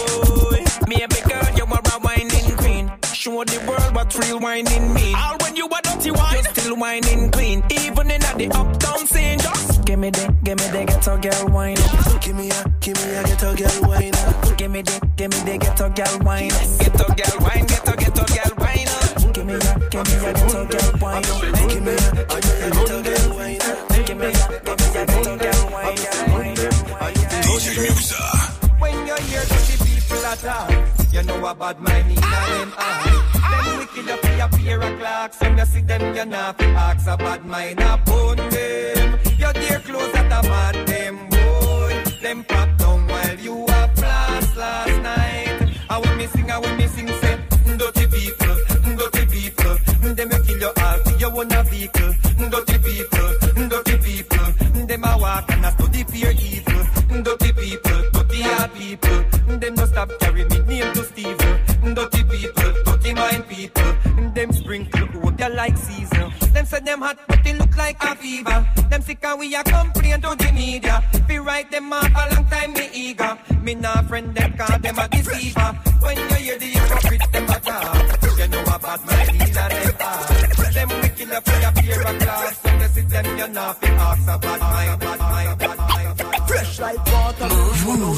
Me 0.88 1.02
a 1.02 1.08
big 1.08 1.24
girl, 1.24 1.56
you 1.56 1.64
are 1.64 1.80
a 1.84 2.00
whining 2.00 2.56
queen. 2.56 2.90
Show 3.12 3.44
the 3.44 3.58
world 3.66 3.94
what 3.94 4.14
real 4.18 4.38
whining 4.38 4.94
mean. 4.94 5.14
All 5.16 5.36
when 5.40 5.56
you 5.56 5.66
a 5.66 5.82
dirty 5.82 6.10
wine, 6.10 6.36
you 6.36 6.42
still 6.44 6.76
whining 6.76 7.30
clean. 7.30 7.64
Even 7.70 8.10
in 8.10 8.20
the 8.20 8.50
uptown 8.54 9.06
scene, 9.06 9.38
just 9.38 9.84
Give 9.84 9.98
me 9.98 10.10
the, 10.10 10.32
give 10.44 10.56
me 10.58 10.64
the 10.68 10.84
ghetto 10.84 11.18
girl 11.18 11.48
wine. 11.52 11.76
Give 12.20 12.36
me 12.36 12.50
a, 12.50 12.64
give 12.80 12.96
me 12.96 13.14
a 13.14 13.24
ghetto 13.24 13.54
girl 13.56 13.88
wine. 13.88 14.12
Give 14.56 14.70
me 14.70 14.82
the, 14.82 15.00
give 15.16 15.30
me 15.30 15.38
the 15.40 15.58
ghetto 15.58 15.88
girl 15.88 16.18
wine. 16.20 16.50
ghetto 16.78 17.06
girl 17.16 17.36
wine, 17.40 17.66
ghetto 17.66 17.96
ghetto 17.96 18.24
girl 18.28 18.52
wine. 18.60 18.86
Give 19.32 19.46
me 19.46 19.54
a, 19.54 19.72
give 19.88 20.04
me 20.04 20.14
a 20.20 20.32
ghetto 20.36 20.66
girl 20.68 20.90
wine. 20.92 21.18
Give 21.68 21.82
me 21.82 21.94
a, 21.94 22.04
give 22.60 22.60
me 22.60 22.76
a 22.76 22.76
ghetto 22.76 22.98
girl 23.00 23.30
wine. 23.32 23.56
Give 23.80 24.16
me 24.16 24.28
a, 24.28 24.52
give 24.64 24.78
me 24.78 24.86
a 24.86 25.06
ghetto 25.06 25.36
girl 25.38 25.62
wine. 25.72 26.56
DJ 27.40 27.66
Muxxa. 27.88 28.80
When 28.80 29.06
you 29.06 29.16
hear 29.16 29.44
dirty 29.44 29.76
people 29.84 30.24
attack, 30.24 31.12
you 31.12 31.22
know 31.22 31.46
a 31.46 31.54
bad 31.54 31.80
mind 31.80 32.10
in 32.12 32.18
a 32.18 32.20
ah! 32.22 32.46
them 32.48 32.72
eye. 32.76 33.04
Them 33.04 33.42
ah! 33.42 33.76
wicked 33.78 34.10
up 34.10 34.22
your 34.36 34.48
pair 34.60 34.82
of 34.82 34.98
clocks, 34.98 35.40
when 35.40 35.58
you 35.58 35.64
see 35.64 35.80
them, 35.80 36.14
you 36.14 36.24
not 36.26 36.58
fi 36.58 36.64
ask 36.66 37.08
a 37.08 37.16
bad 37.16 37.46
mind 37.46 37.80
upon 37.80 38.36
them. 38.36 39.18
Your 39.38 39.52
dear 39.54 39.80
clothes 39.80 40.14
at 40.14 40.26
a 40.26 40.48
mad 40.48 40.79
And 46.34 46.64
when 46.64 46.76
me 46.78 46.86
sing, 46.88 47.08
say, 47.08 47.38
dirty 47.76 48.06
people, 48.06 48.56
dirty 48.96 49.26
people. 49.26 49.76
Them 50.14 50.30
you 50.30 50.42
kill 50.44 50.58
your 50.58 50.72
heart, 50.76 51.20
you 51.20 51.26
own 51.26 51.52
a 51.52 51.62
vehicle. 51.64 52.12
Dirty 52.50 52.78
people, 52.78 53.68
dirty 53.68 53.96
people. 53.98 54.86
Them 54.86 55.04
a 55.04 55.18
walk 55.18 55.50
and 55.52 55.64
a 55.64 55.70
study 55.72 56.04
fear 56.04 56.30
evil. 56.32 57.22
Dirty 57.22 57.52
people, 57.52 58.02
dirty 58.12 58.42
hard 58.42 58.74
people. 58.74 59.58
Them 59.58 59.74
no 59.74 59.84
stop 59.86 60.10
carry 60.20 60.44
me 60.44 60.58
name 60.60 60.92
to 60.94 61.04
Steve. 61.04 61.38
Dirty 61.94 62.24
people, 62.24 62.72
dirty 62.84 63.14
mind 63.14 63.48
people. 63.48 63.92
Them 64.34 64.52
sprinkle 64.52 65.06
who 65.06 65.30
they 65.32 65.54
like 65.54 65.76
season. 65.76 65.99
Them 66.80 66.86
them 66.86 67.02
hot, 67.02 67.18
but 67.28 67.44
they 67.44 67.52
look 67.52 67.76
like 67.76 68.02
a 68.02 68.16
fever. 68.16 68.66
Them 68.88 69.02
sick 69.02 69.22
and 69.22 69.38
we 69.38 69.54
a 69.54 69.62
complain 69.62 70.18
to 70.22 70.34
the 70.34 70.50
media. 70.54 71.04
Be 71.28 71.38
right 71.38 71.70
them 71.70 71.92
off 71.92 72.08
a 72.08 72.34
long 72.34 72.46
time 72.46 72.72
me 72.72 72.88
eager. 72.94 73.38
Me 73.60 73.74
nah 73.74 74.00
friend 74.08 74.34
them 74.34 74.56
cause 74.56 74.80
them 74.80 74.98
a 74.98 75.06
deceiver. 75.08 75.78
When 76.00 76.16
you 76.16 76.34
hear 76.36 76.58
the 76.58 76.64
hypocrite 76.64 77.32
them 77.32 77.44
a 77.44 77.60
talk, 77.60 78.38
you 78.38 78.48
know 78.48 78.62
a 78.62 78.78
bad 78.78 79.00
mind 79.04 79.28
in 79.28 79.42
a 79.42 79.52
them 79.52 79.94
heart. 80.00 80.72
Them 80.72 80.88
wicked 80.88 81.32
up 81.32 81.44
for 81.44 81.60
your 81.60 81.72
fear 81.72 82.00
of 82.00 82.18
class. 82.18 82.64
When 82.64 82.80
you 82.80 82.88
see 82.88 83.00
them, 83.02 83.38
you 83.38 83.48
nah 83.48 83.72
fi 83.74 83.88
ask 83.88 84.22
a 84.22 84.38
bad 84.38 84.60
mind, 84.60 85.00
bad 85.00 85.18
mind, 85.18 85.58
bad 85.58 85.78
mind. 85.78 86.48
Fresh 86.48 86.80
like 86.80 87.06
water, 87.12 87.48
me 87.48 88.00
roll 88.00 88.14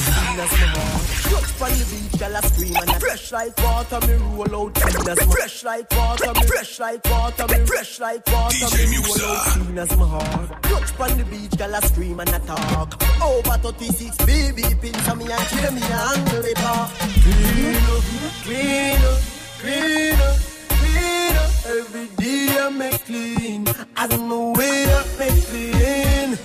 out 1.63 1.69
clean 1.69 1.69
as 1.69 1.71
my 1.71 1.71
heart. 1.71 1.71
Touch 1.71 1.71
on 1.71 1.79
the 1.79 1.85
beach, 1.95 2.21
girl 2.21 2.37
I 2.37 2.41
scream 2.41 2.77
and 2.77 2.91
I 2.91 2.99
fresh 2.99 3.33
like 3.33 3.57
water, 3.59 4.01
me 4.07 4.15
roll 4.15 4.57
out 4.57 4.75
clean 4.75 5.09
as 5.09 5.19
my 5.19 5.33
fresh 5.33 5.65
like 5.65 5.91
water, 5.93 6.33
me 6.33 6.43
fresh 6.47 6.81
like 6.81 7.05
water, 7.05 7.47
me 7.47 7.67
fresh 7.67 8.01
like 8.01 8.27
water, 8.27 8.67
me 8.77 8.97
roll 8.97 9.23
out 9.31 9.47
clean 9.47 9.79
as 9.79 9.97
my 9.97 10.07
heart. 10.07 10.63
Touch 10.63 11.01
on 11.01 11.19
the 11.19 11.25
beach, 11.25 11.57
girl 11.59 11.75
I 11.75 11.81
scream 11.81 12.21
and 12.21 12.31
I 12.31 12.39
talk. 12.39 13.03
Over 13.23 13.59
36 13.59 14.17
BB 14.19 14.81
pins 14.81 15.09
on 15.09 15.19
me 15.19 15.31
and 15.31 15.47
kill 15.49 15.73
me 15.73 15.83
and 15.83 16.27
the 16.29 16.53
bar. 16.63 16.91
Clean 17.23 17.77
up, 17.95 18.05
clean 18.43 19.03
up, 19.11 19.21
clean 19.61 20.21
up, 20.21 20.37
clean 20.69 21.37
up. 21.37 21.51
Every 21.67 22.07
day 22.17 22.59
I 22.59 22.69
make 22.71 23.05
clean, 23.05 23.69
as 23.97 24.19
my 24.19 24.53
way 24.59 24.85
I 24.87 25.05
make 25.19 25.45
clean. 25.47 26.39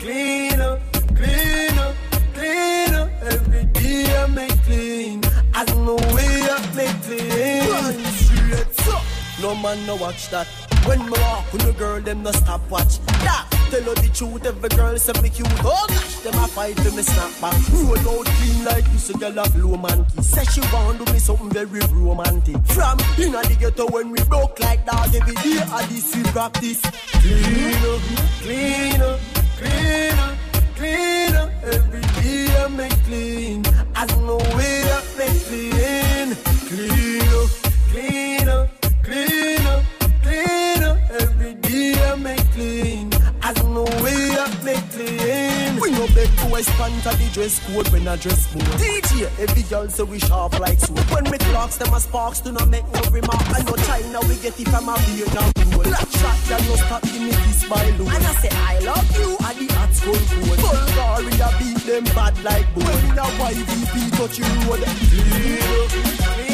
Clean 0.00 0.51
As 5.62 5.76
no 5.76 5.94
way 5.94 6.42
up 6.50 6.74
me 6.74 6.86
clean 7.06 8.04
Straight 8.18 8.74
so 8.80 8.98
No 9.40 9.54
man 9.54 9.86
no 9.86 9.94
watch 9.94 10.28
that. 10.30 10.48
When 10.86 10.98
me 11.08 11.12
walk 11.20 11.52
with 11.52 11.62
the 11.62 11.72
girl 11.78 12.00
them 12.00 12.24
no 12.24 12.32
stop 12.32 12.68
watch 12.68 12.98
Yeah 13.22 13.44
Tell 13.70 13.82
her 13.84 13.94
the 13.94 14.10
truth 14.12 14.44
every 14.44 14.68
girl 14.70 14.98
say 14.98 15.12
me 15.22 15.28
cute. 15.28 15.46
Oh 15.62 15.86
gosh 15.88 16.16
them 16.24 16.34
a 16.34 16.48
fight 16.48 16.74
for 16.80 16.90
me 16.90 17.02
snap 17.02 17.30
back. 17.40 17.54
Roll 17.72 17.96
out 17.96 18.26
clean 18.26 18.64
like 18.64 18.84
this 18.90 19.10
a 19.10 19.12
girl 19.12 19.38
a 19.38 19.48
blow 19.50 19.76
man 19.76 20.04
kiss 20.16 20.30
Say 20.30 20.44
she 20.46 20.60
want 20.72 21.06
to 21.06 21.12
me 21.12 21.20
something 21.20 21.50
very 21.50 21.80
romantic. 21.92 22.58
From 22.66 22.98
inna 23.16 23.42
the 23.42 23.56
ghetto 23.60 23.86
when 23.90 24.10
we 24.10 24.18
broke 24.24 24.58
like 24.58 24.84
that 24.86 25.14
Every 25.14 25.34
day 25.46 25.62
a 25.62 25.86
this 25.86 26.16
we 26.16 26.22
practice. 26.34 26.80
Clean 27.22 27.84
up, 27.86 28.00
clean 28.42 29.00
up, 29.00 29.20
clean 29.58 30.18
up, 30.18 30.34
clean 30.74 31.34
up. 31.36 31.50
Every 31.62 32.00
day 32.20 32.56
I 32.58 32.66
make 32.66 33.04
clean. 33.04 33.62
As 33.94 34.10
no 34.16 34.38
way 34.56 34.81
Clean 35.22 36.34
clean 36.66 37.11
We 46.32 46.38
no 46.38 46.44
beg 46.44 46.46
to 46.46 46.52
West 46.52 46.68
Panther 46.70 47.16
the 47.16 47.30
dress 47.32 47.60
code 47.66 47.88
when 47.88 48.08
I 48.08 48.16
dress 48.16 48.46
code. 48.52 48.62
DJ, 48.80 49.28
every 49.38 49.62
girl 49.62 49.88
say 49.88 50.02
we 50.02 50.18
sharp 50.18 50.58
like 50.58 50.78
sword. 50.78 50.98
When 51.10 51.24
me 51.30 51.38
clocks 51.38 51.76
them 51.76 51.92
as 51.94 52.04
sparks 52.04 52.40
do 52.40 52.52
not 52.52 52.68
make 52.68 52.84
no 52.92 53.00
remark. 53.10 53.42
I 53.50 53.62
know 53.62 53.76
China 53.76 54.20
we 54.28 54.36
get 54.36 54.58
it 54.58 54.68
from 54.68 54.88
a 54.88 54.96
Vietnam 54.98 55.52
road. 55.72 55.84
Black 55.84 56.08
shot 56.10 56.38
girl 56.48 56.62
no 56.68 56.76
stop 56.76 57.02
give 57.02 57.20
me 57.20 57.30
this 57.30 57.68
by 57.68 57.90
low. 57.98 58.06
And 58.08 58.24
I 58.24 58.34
say 58.40 58.50
I 58.50 58.78
love 58.80 59.16
you 59.18 59.36
and 59.36 59.58
the 59.58 59.74
hot 59.74 59.92
skull 59.92 60.14
code. 60.14 60.58
Bulgaria 60.58 61.48
beat 61.58 61.78
them 61.86 62.04
bad 62.14 62.42
like 62.44 62.74
bull. 62.74 62.84
When 62.84 63.04
in 63.04 63.18
a 63.18 63.22
YVP 63.22 64.16
touch 64.16 64.38
you 64.38 64.44
road. 64.68 64.82
Clean 64.82 66.48
up, 66.48 66.51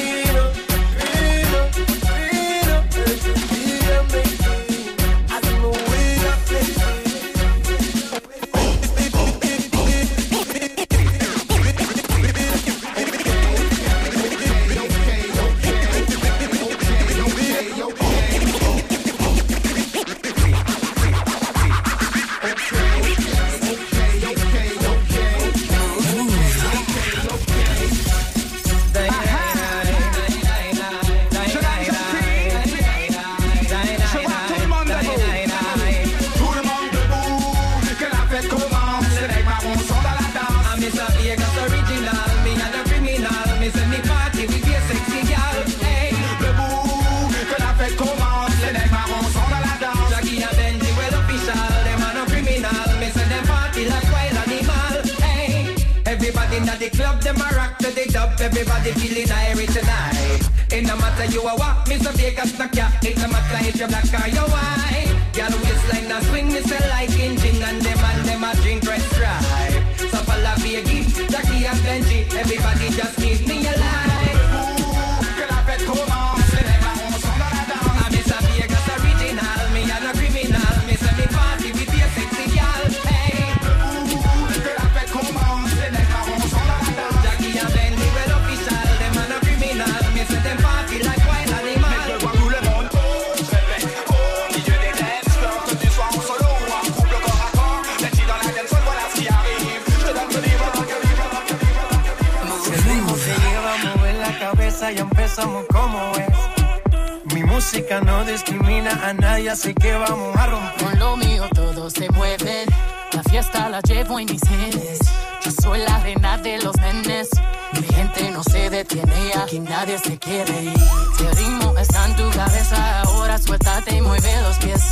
la 104.81 104.87
cabeza 104.87 104.93
y 104.93 104.99
empezamos 104.99 105.64
como 105.71 106.12
es. 106.17 107.35
Mi 107.35 107.43
música 107.43 108.01
no 108.01 108.25
discrimina 108.25 108.91
a 109.05 109.12
nadie, 109.12 109.51
así 109.51 109.75
que 109.75 109.93
vamos 109.93 110.37
a 110.37 110.47
romper. 110.47 110.85
Con 110.85 110.99
lo 110.99 111.17
mío 111.17 111.49
todos 111.55 111.93
se 111.93 112.09
mueven. 112.11 112.69
La 113.12 113.23
fiesta 113.23 113.69
la 113.69 113.81
llevo 113.81 114.19
en 114.19 114.27
mis 114.27 114.41
genes. 114.43 114.99
Yo 115.45 115.51
soy 115.62 115.81
la 115.81 115.99
reina 116.01 116.38
de 116.38 116.59
los 116.59 116.77
nenes. 116.77 117.29
Mi 117.73 117.83
gente 117.95 118.31
no 118.31 118.43
se 118.45 118.71
detiene 118.71 119.12
y 119.35 119.38
aquí 119.38 119.59
nadie 119.61 119.99
se 119.99 120.19
quiere 120.19 120.62
ir. 120.62 120.79
Si 121.17 121.25
el 121.25 121.37
ritmo 121.37 121.75
está 121.79 122.07
en 122.07 122.17
tu 122.17 122.31
cabeza, 122.31 123.01
ahora 123.03 123.38
suéltate 123.38 123.97
y 123.97 124.01
mueve 124.01 124.43
los 124.43 124.59
pies. 124.59 124.83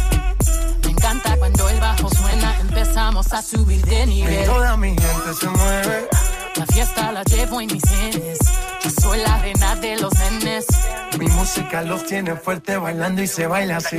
Me 0.84 0.90
encanta 0.90 1.36
cuando 1.38 1.68
el 1.68 1.80
bajo 1.80 2.08
suena, 2.10 2.56
empezamos 2.60 3.32
a 3.32 3.42
subir 3.42 3.84
de 3.84 4.02
Y 4.02 4.06
nivel. 4.06 4.46
toda 4.46 4.76
mi 4.76 4.88
gente 4.90 5.34
se 5.38 5.48
mueve. 5.48 6.08
La 6.56 6.66
fiesta 6.66 7.12
la 7.12 7.22
llevo 7.24 7.60
en 7.60 7.72
mis 7.72 7.84
genes. 7.88 8.38
Yo 8.82 8.90
soy 8.90 9.18
la 9.18 9.38
reina 9.38 9.76
de 9.76 9.96
los 9.96 10.12
nenes. 10.14 10.66
Mi 11.18 11.26
música 11.28 11.82
los 11.82 12.04
tiene 12.04 12.36
fuerte 12.36 12.76
bailando 12.76 13.22
y 13.22 13.26
se 13.26 13.46
baila 13.46 13.78
así. 13.78 13.98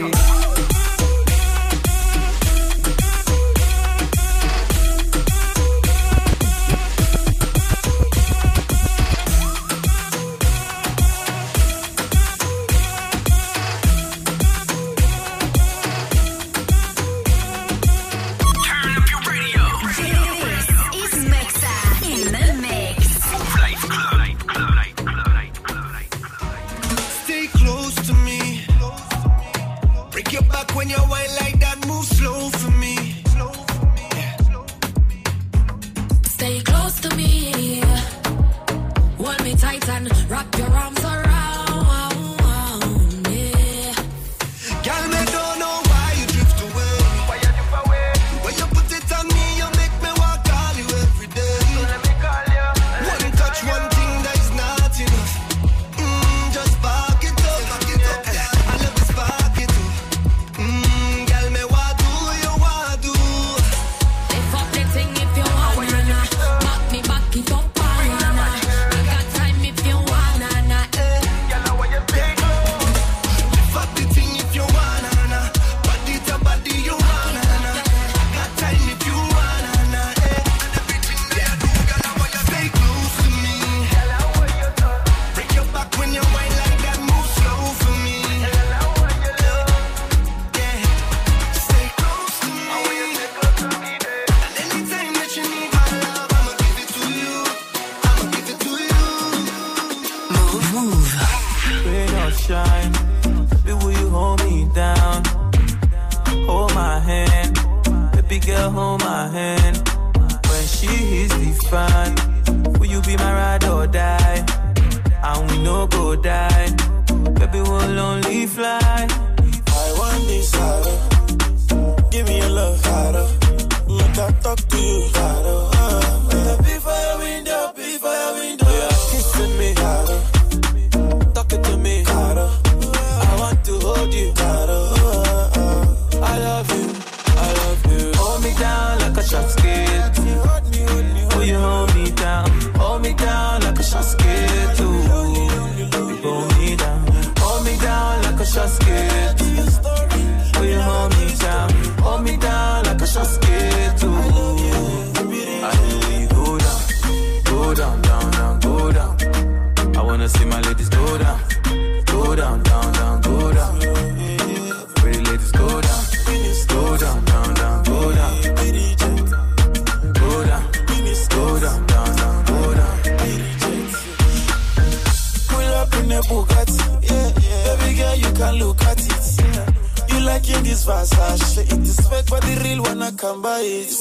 You 180.47 180.53
like 180.53 180.59
in 180.59 180.69
this 180.69 180.85
Versace. 180.85 181.57
It 181.59 181.79
is 181.79 181.99
fake, 182.07 182.25
but 182.29 182.41
the 182.41 182.61
real 182.63 182.81
one 182.83 183.01
I 183.01 183.11
can 183.11 183.41
buy 183.41 183.59
it. 183.59 183.91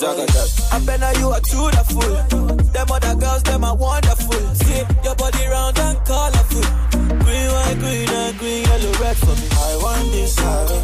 I 0.73 0.79
bet 0.87 1.01
now 1.01 1.11
you 1.19 1.29
are 1.31 1.41
too 1.41 1.71
the 1.75 1.83
fool. 1.91 2.57
Them 2.71 2.87
other 2.91 3.15
girls, 3.17 3.43
them 3.43 3.65
are 3.65 3.77
wonderful. 3.77 4.55
See 4.55 4.85
your 5.03 5.15
body 5.17 5.47
round 5.47 5.79
and 5.79 5.99
colorful. 6.07 6.63
Green, 7.19 7.51
white, 7.51 7.79
green, 7.79 8.09
and 8.09 8.39
green, 8.39 8.63
yellow, 8.63 8.93
red 9.03 9.17
for 9.17 9.35
me. 9.35 9.49
I 9.51 9.77
want 9.83 10.13
this 10.13 10.39
harder. 10.39 10.81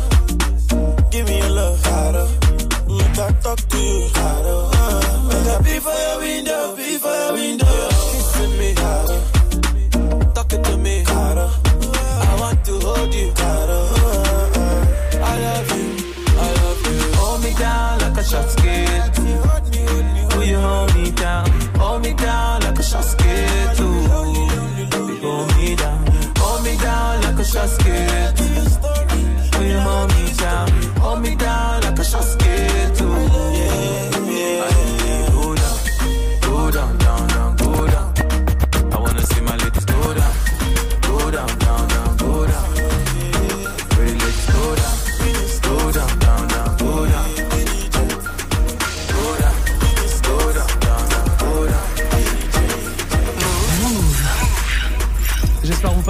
Give 1.10 1.26
me 1.28 1.38
your 1.38 1.50
love 1.50 1.84
harder. 1.84 2.26
Make 2.88 3.18
I 3.18 3.30
talk 3.42 3.58
to 3.58 3.78
you 3.78 4.08
harder. 4.18 4.58
Uh, 4.74 5.28
make 5.28 5.46
I 5.46 5.58
be 5.62 5.78
for 5.78 5.94
your 5.94 6.18
window, 6.18 6.76
be 6.76 6.98
for 6.98 7.14
your 7.14 7.32
window. 7.34 7.88
Kissing 8.10 8.58
me 8.58 8.74
harder. 8.82 9.20
Talking 10.34 10.62
to 10.62 10.76
me 10.76 11.04
harder. 11.06 11.50
I 12.26 12.36
want 12.40 12.64
to 12.64 12.72
hold 12.80 13.14
you 13.14 13.32
harder. 13.36 13.91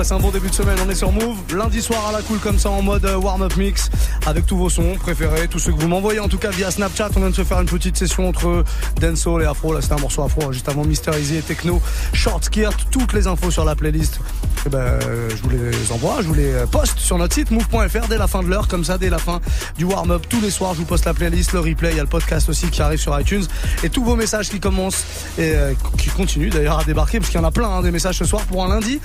Passez 0.03 0.15
un 0.15 0.19
bon 0.19 0.33
début 0.33 0.49
de 0.49 0.55
semaine. 0.55 0.77
On 0.85 0.91
est 0.91 0.97
sur 0.97 1.12
Move. 1.12 1.37
Lundi 1.55 1.81
soir 1.81 2.09
à 2.09 2.11
la 2.11 2.23
cool 2.23 2.41
comme 2.41 2.59
ça 2.59 2.71
en 2.71 2.83
mode 2.83 3.05
euh, 3.05 3.15
warm-up 3.15 3.57
mix 3.57 3.88
avec 4.27 4.47
tous 4.47 4.57
vos 4.57 4.69
sons 4.69 4.97
préférés, 4.99 5.47
tous 5.47 5.61
ceux 5.61 5.71
que 5.71 5.81
vous 5.81 5.87
m'envoyez 5.87 6.19
en 6.19 6.27
tout 6.27 6.38
cas 6.38 6.51
via 6.51 6.73
Snapchat. 6.73 7.11
On 7.15 7.21
vient 7.21 7.31
de 7.31 7.35
se 7.37 7.45
faire 7.45 7.61
une 7.61 7.69
petite 7.69 7.97
session 7.97 8.29
entre 8.29 8.65
dancehall 9.01 9.43
et 9.43 9.47
afro. 9.47 9.73
Là 9.73 9.81
c'était 9.81 9.95
un 9.95 9.99
morceau 9.99 10.25
afro 10.25 10.51
juste 10.51 10.69
avant 10.69 10.83
Easy 10.83 11.37
et 11.37 11.43
Techno. 11.43 11.81
Short 12.15 12.43
Skirt, 12.43 12.75
toutes 12.91 13.12
les 13.12 13.29
infos 13.29 13.53
sur 13.53 13.65
la 13.65 13.77
playlist. 13.77 14.19
Eh 14.67 14.71
ben, 14.71 14.79
euh, 14.79 15.31
je 15.31 15.41
vous 15.41 15.51
les 15.51 15.93
envoie, 15.93 16.17
je 16.21 16.27
vous 16.27 16.35
les 16.35 16.53
poste 16.73 16.99
sur 16.99 17.17
notre 17.17 17.35
site 17.35 17.53
move.fr 17.53 18.09
dès 18.09 18.19
la 18.19 18.27
fin 18.27 18.43
de 18.43 18.49
l'heure, 18.49 18.67
comme 18.67 18.85
ça 18.85 18.99
dès 18.99 19.09
la 19.09 19.19
fin 19.19 19.41
du 19.79 19.85
warm-up. 19.85 20.27
Tous 20.29 20.41
les 20.41 20.51
soirs, 20.51 20.75
je 20.75 20.81
vous 20.81 20.85
poste 20.85 21.05
la 21.05 21.15
playlist, 21.15 21.53
le 21.53 21.61
replay, 21.61 21.91
il 21.93 21.97
y 21.97 22.01
a 22.01 22.03
le 22.03 22.09
podcast 22.09 22.49
aussi 22.49 22.67
qui 22.71 22.83
arrive 22.83 22.99
sur 22.99 23.19
iTunes 23.21 23.45
et 23.85 23.88
tous 23.88 24.03
vos 24.03 24.17
messages 24.17 24.51
qui 24.51 24.59
commencent 24.59 25.05
et 25.38 25.53
euh, 25.55 25.75
qui 25.97 26.09
continuent 26.09 26.51
d'ailleurs 26.51 26.81
à 26.81 26.85
débarquer 26.85 27.21
parce 27.21 27.31
qu'il 27.31 27.41
y 27.41 27.45
en 27.45 27.47
a 27.47 27.53
plein 27.53 27.69
hein, 27.69 27.83
des 27.83 27.93
messages 27.93 28.17
ce 28.17 28.25
soir 28.25 28.43
pour 28.47 28.65
un 28.65 28.69
lundi. 28.69 29.01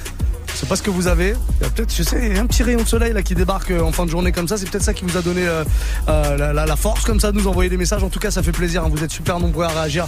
Je 0.53 0.61
sais 0.61 0.65
pas 0.65 0.75
ce 0.75 0.81
que 0.81 0.89
vous 0.89 1.07
avez. 1.07 1.35
Il 1.59 1.63
y 1.63 1.67
a 1.67 1.69
peut-être, 1.69 1.93
je 1.93 2.03
sais, 2.03 2.37
un 2.37 2.45
petit 2.45 2.63
rayon 2.63 2.81
de 2.81 2.87
soleil 2.87 3.13
là 3.13 3.21
qui 3.21 3.35
débarque 3.35 3.71
euh, 3.71 3.81
en 3.81 3.91
fin 3.91 4.05
de 4.05 4.09
journée 4.09 4.31
comme 4.31 4.47
ça. 4.47 4.57
C'est 4.57 4.69
peut-être 4.69 4.83
ça 4.83 4.93
qui 4.93 5.05
vous 5.05 5.17
a 5.17 5.21
donné 5.21 5.47
euh, 5.47 5.63
euh, 6.09 6.53
la, 6.53 6.75
force 6.75 7.05
comme 7.05 7.19
ça 7.19 7.31
de 7.31 7.37
nous 7.37 7.47
envoyer 7.47 7.69
des 7.69 7.77
messages. 7.77 8.03
En 8.03 8.09
tout 8.09 8.19
cas, 8.19 8.31
ça 8.31 8.43
fait 8.43 8.51
plaisir. 8.51 8.83
hein. 8.83 8.89
Vous 8.91 9.03
êtes 9.03 9.11
super 9.11 9.39
nombreux 9.39 9.65
à 9.65 9.69
réagir 9.69 10.07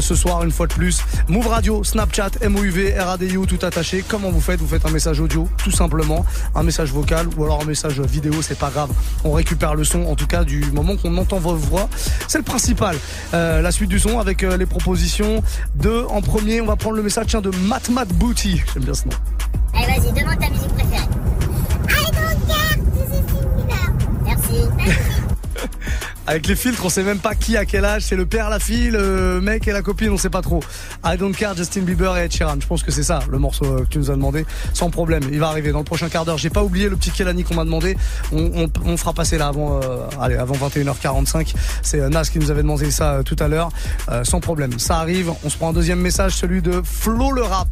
ce 0.00 0.14
soir 0.14 0.42
une 0.44 0.50
fois 0.50 0.66
de 0.66 0.72
plus. 0.74 1.02
Move 1.28 1.46
Radio, 1.46 1.84
Snapchat, 1.84 2.30
MOUV, 2.48 2.94
RADIO, 2.98 3.46
tout 3.46 3.58
attaché. 3.62 4.04
Comment 4.06 4.30
vous 4.30 4.40
faites? 4.40 4.60
Vous 4.60 4.68
faites 4.68 4.86
un 4.86 4.90
message 4.90 5.20
audio, 5.20 5.48
tout 5.56 5.70
simplement, 5.70 6.24
un 6.54 6.62
message 6.62 6.92
vocal 6.92 7.26
ou 7.36 7.44
alors 7.44 7.60
un 7.62 7.66
message 7.66 8.00
vidéo. 8.00 8.34
C'est 8.42 8.58
pas 8.58 8.70
grave. 8.70 8.90
On 9.24 9.32
récupère 9.32 9.74
le 9.74 9.84
son, 9.84 10.04
en 10.06 10.14
tout 10.14 10.26
cas 10.26 10.44
du 10.44 10.64
moment 10.72 10.96
qu'on 10.96 11.16
entend 11.16 11.38
vos 11.38 11.54
voix. 11.54 11.88
C'est 12.28 12.38
le 12.38 12.44
principal. 12.44 12.96
La 13.32 13.70
suite 13.70 13.90
du 13.90 13.98
son 13.98 14.18
avec 14.18 14.42
les 14.42 14.66
propositions 14.66 15.42
de. 15.76 16.04
En 16.08 16.22
premier, 16.22 16.60
on 16.60 16.66
va 16.66 16.76
prendre 16.76 16.96
le 16.96 17.02
message 17.02 17.26
de 17.26 17.50
Mat 17.68 17.90
Mat 17.90 18.08
Booty. 18.08 18.62
J'aime 18.72 18.84
bien 18.84 18.94
ce 18.94 19.04
nom. 19.04 19.14
Demande 20.08 20.38
ta 20.40 20.48
musique 20.48 20.74
préférée. 20.74 21.08
I 21.88 22.10
don't 22.10 22.46
care, 22.48 22.78
is 22.96 23.22
Cindy 23.28 23.64
Merci. 24.24 24.88
Avec 26.26 26.46
les 26.46 26.56
filtres, 26.56 26.84
on 26.84 26.88
sait 26.88 27.02
même 27.02 27.18
pas 27.18 27.34
qui 27.34 27.56
a 27.56 27.64
quel 27.64 27.84
âge. 27.84 28.02
C'est 28.02 28.16
le 28.16 28.24
père, 28.24 28.50
la 28.50 28.58
fille, 28.58 28.90
le 28.90 29.40
mec 29.40 29.68
et 29.68 29.72
la 29.72 29.82
copine, 29.82 30.10
on 30.10 30.16
sait 30.16 30.30
pas 30.30 30.42
trop. 30.42 30.62
I 31.04 31.16
don't 31.16 31.34
care, 31.34 31.56
Justin 31.56 31.82
Bieber 31.82 32.16
et 32.16 32.24
Ed 32.24 32.32
Sheeran. 32.32 32.56
Je 32.60 32.66
pense 32.66 32.82
que 32.82 32.90
c'est 32.90 33.02
ça, 33.02 33.20
le 33.30 33.38
morceau 33.38 33.64
euh, 33.66 33.80
que 33.80 33.88
tu 33.88 33.98
nous 33.98 34.10
as 34.10 34.14
demandé. 34.14 34.46
Sans 34.72 34.90
problème, 34.90 35.22
il 35.30 35.38
va 35.38 35.48
arriver 35.48 35.72
dans 35.72 35.78
le 35.78 35.84
prochain 35.84 36.08
quart 36.08 36.24
d'heure. 36.24 36.38
J'ai 36.38 36.50
pas 36.50 36.62
oublié 36.62 36.88
le 36.88 36.96
petit 36.96 37.10
Kelani 37.10 37.44
qu'on 37.44 37.54
m'a 37.54 37.64
demandé. 37.64 37.96
On, 38.32 38.96
fera 38.96 39.12
passer 39.12 39.38
là 39.38 39.48
avant, 39.48 39.80
euh, 39.82 40.06
allez, 40.20 40.36
avant 40.36 40.54
21h45. 40.54 41.54
C'est 41.82 42.00
euh, 42.00 42.08
Nas 42.08 42.24
qui 42.24 42.38
nous 42.38 42.50
avait 42.50 42.62
demandé 42.62 42.90
ça 42.90 43.20
tout 43.24 43.36
à 43.38 43.48
l'heure. 43.48 43.70
Sans 44.22 44.40
problème, 44.40 44.78
ça 44.78 44.96
arrive. 44.98 45.32
On 45.44 45.50
se 45.50 45.56
prend 45.56 45.70
un 45.70 45.72
deuxième 45.72 46.00
message, 46.00 46.36
celui 46.36 46.62
de 46.62 46.80
Flo 46.84 47.32
le 47.32 47.42
rap. 47.42 47.68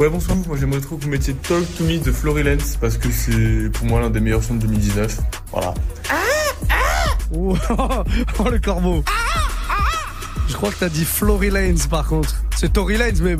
Ouais, 0.00 0.08
bonsoir. 0.08 0.38
Moi, 0.46 0.56
j'aimerais 0.58 0.80
trop 0.80 0.96
que 0.96 1.02
vous 1.02 1.10
mettiez 1.10 1.34
Talk 1.34 1.62
to 1.76 1.84
Me 1.84 1.98
de 1.98 2.10
Florilens 2.10 2.78
parce 2.80 2.96
que 2.96 3.10
c'est 3.10 3.70
pour 3.70 3.84
moi 3.84 4.00
l'un 4.00 4.08
des 4.08 4.20
meilleurs 4.20 4.42
sons 4.42 4.54
de 4.54 4.60
2019. 4.60 5.18
Voilà. 5.52 5.74
Oh, 7.34 7.54
oh, 8.38 8.48
le 8.50 8.58
corbeau. 8.60 9.04
Je 10.48 10.54
crois 10.54 10.70
que 10.70 10.76
t'as 10.76 10.88
dit 10.88 11.04
Flory 11.04 11.50
Lanes 11.50 11.86
par 11.90 12.06
contre. 12.06 12.34
C'est 12.56 12.72
Tory 12.72 12.96
Lanes, 12.96 13.18
mais 13.20 13.36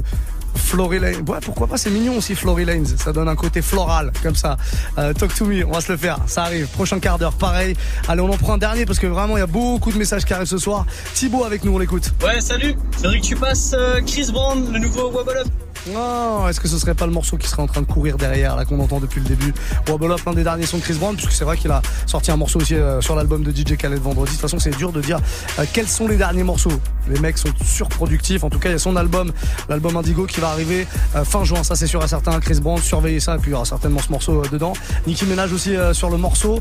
Flory 0.55 0.99
Lanes. 0.99 1.25
Ouais, 1.27 1.38
pourquoi 1.42 1.66
pas, 1.66 1.79
c'est 1.79 1.88
mignon 1.88 2.18
aussi 2.18 2.35
Flory 2.35 2.66
Lanes. 2.66 2.85
Ça 2.99 3.14
donne 3.14 3.29
un 3.29 3.37
côté 3.37 3.62
floral, 3.62 4.12
comme 4.23 4.37
ça. 4.37 4.59
Euh, 4.99 5.14
talk 5.14 5.35
to 5.35 5.46
me, 5.46 5.64
on 5.64 5.73
va 5.73 5.81
se 5.81 5.90
le 5.90 5.96
faire. 5.96 6.18
Ça 6.27 6.42
arrive. 6.42 6.66
Prochain 6.66 7.01
quart 7.01 7.18
d'heure, 7.18 7.33
pareil. 7.33 7.75
Allez, 8.07 8.20
on 8.20 8.31
en 8.31 8.37
prend 8.37 8.53
un 8.53 8.59
dernier 8.59 8.85
parce 8.85 8.99
que 8.99 9.07
vraiment, 9.07 9.38
il 9.38 9.40
y 9.40 9.44
a 9.44 9.46
beaucoup 9.46 9.92
de 9.92 9.99
messages 9.99 10.27
qui 10.27 10.35
arrivent 10.35 10.46
ce 10.46 10.59
soir. 10.59 10.85
Thibaut 11.14 11.44
avec 11.44 11.64
nous, 11.64 11.73
on 11.73 11.79
l'écoute. 11.79 12.12
Ouais, 12.23 12.42
salut. 12.42 12.77
Faudrait 12.99 13.18
que 13.18 13.25
tu 13.25 13.37
passes 13.37 13.75
euh, 13.75 14.03
Chris 14.07 14.29
Brown, 14.31 14.70
le 14.70 14.79
nouveau 14.79 15.11
Wobble 15.11 15.38
Up. 15.38 15.49
Non, 15.88 16.46
est-ce 16.48 16.60
que 16.60 16.68
ce 16.68 16.78
serait 16.78 16.94
pas 16.94 17.06
le 17.06 17.12
morceau 17.12 17.38
qui 17.38 17.48
serait 17.48 17.62
en 17.62 17.66
train 17.66 17.80
de 17.80 17.86
courir 17.86 18.18
derrière, 18.18 18.54
là, 18.54 18.64
qu'on 18.64 18.78
entend 18.80 19.00
depuis 19.00 19.20
le 19.20 19.26
début? 19.26 19.54
Wobble 19.88 20.12
Up, 20.12 20.20
l'un 20.26 20.34
des 20.34 20.44
derniers 20.44 20.66
sons 20.66 20.76
de 20.76 20.82
Chris 20.82 20.94
Brown, 20.94 21.16
puisque 21.16 21.32
c'est 21.32 21.44
vrai 21.44 21.56
qu'il 21.56 21.70
a 21.70 21.80
sorti 22.06 22.30
un 22.30 22.36
morceau 22.36 22.60
aussi 22.60 22.74
euh, 22.74 23.00
sur 23.00 23.16
l'album 23.16 23.42
de 23.42 23.50
DJ 23.50 23.76
Khaled 23.76 24.00
vendredi. 24.00 24.32
De 24.32 24.36
toute 24.36 24.40
façon, 24.40 24.58
c'est 24.58 24.76
dur 24.76 24.92
de 24.92 25.00
dire 25.00 25.18
euh, 25.58 25.64
quels 25.72 25.88
sont 25.88 26.06
les 26.06 26.16
derniers 26.16 26.42
morceaux. 26.42 26.72
Les 27.08 27.18
mecs 27.18 27.38
sont 27.38 27.48
surproductifs. 27.64 28.44
En 28.44 28.50
tout 28.50 28.58
cas, 28.58 28.68
il 28.68 28.72
y 28.72 28.74
a 28.74 28.78
son 28.78 28.94
album, 28.96 29.32
l'album 29.68 29.96
Indigo, 29.96 30.26
qui 30.26 30.40
va 30.40 30.50
arriver 30.50 30.86
euh, 31.16 31.24
fin 31.24 31.44
juin. 31.44 31.62
Ça, 31.62 31.76
c'est 31.76 31.86
sûr 31.86 32.04
et 32.04 32.08
certain. 32.08 32.38
Chris 32.40 32.60
Brown, 32.60 32.78
surveillez 32.78 33.20
ça. 33.20 33.36
Et 33.36 33.38
puis, 33.38 33.50
il 33.50 33.54
y 33.54 33.56
aura 33.56 33.64
certainement 33.64 34.00
ce 34.00 34.12
morceau 34.12 34.42
dedans. 34.52 34.74
Nicki 35.06 35.24
Minaj 35.24 35.52
aussi 35.52 35.74
sur 35.92 36.10
le 36.10 36.18
morceau. 36.18 36.60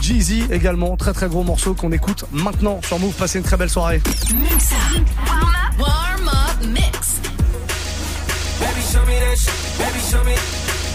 Jeezy 0.00 0.44
également. 0.50 0.96
Très, 0.96 1.12
très 1.12 1.28
gros 1.28 1.44
morceau 1.44 1.74
qu'on 1.74 1.92
écoute 1.92 2.24
maintenant 2.32 2.80
sur 2.82 2.98
Move. 2.98 3.14
Passez 3.14 3.38
une 3.38 3.44
très 3.44 3.56
belle 3.56 3.70
soirée. 3.70 4.02
Mix. 4.34 4.70
Warm 5.26 5.44
up. 5.44 5.80
Warm 5.80 6.28
up. 6.28 7.17
Baby, 8.60 8.80
show 8.82 9.04
me 9.06 9.16
that 9.18 9.38
shit. 9.38 9.58
Baby, 9.78 10.00
show 10.10 10.24
me. 10.24 10.34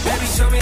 Baby, 0.04 0.26
show 0.36 0.50
me. 0.50 0.60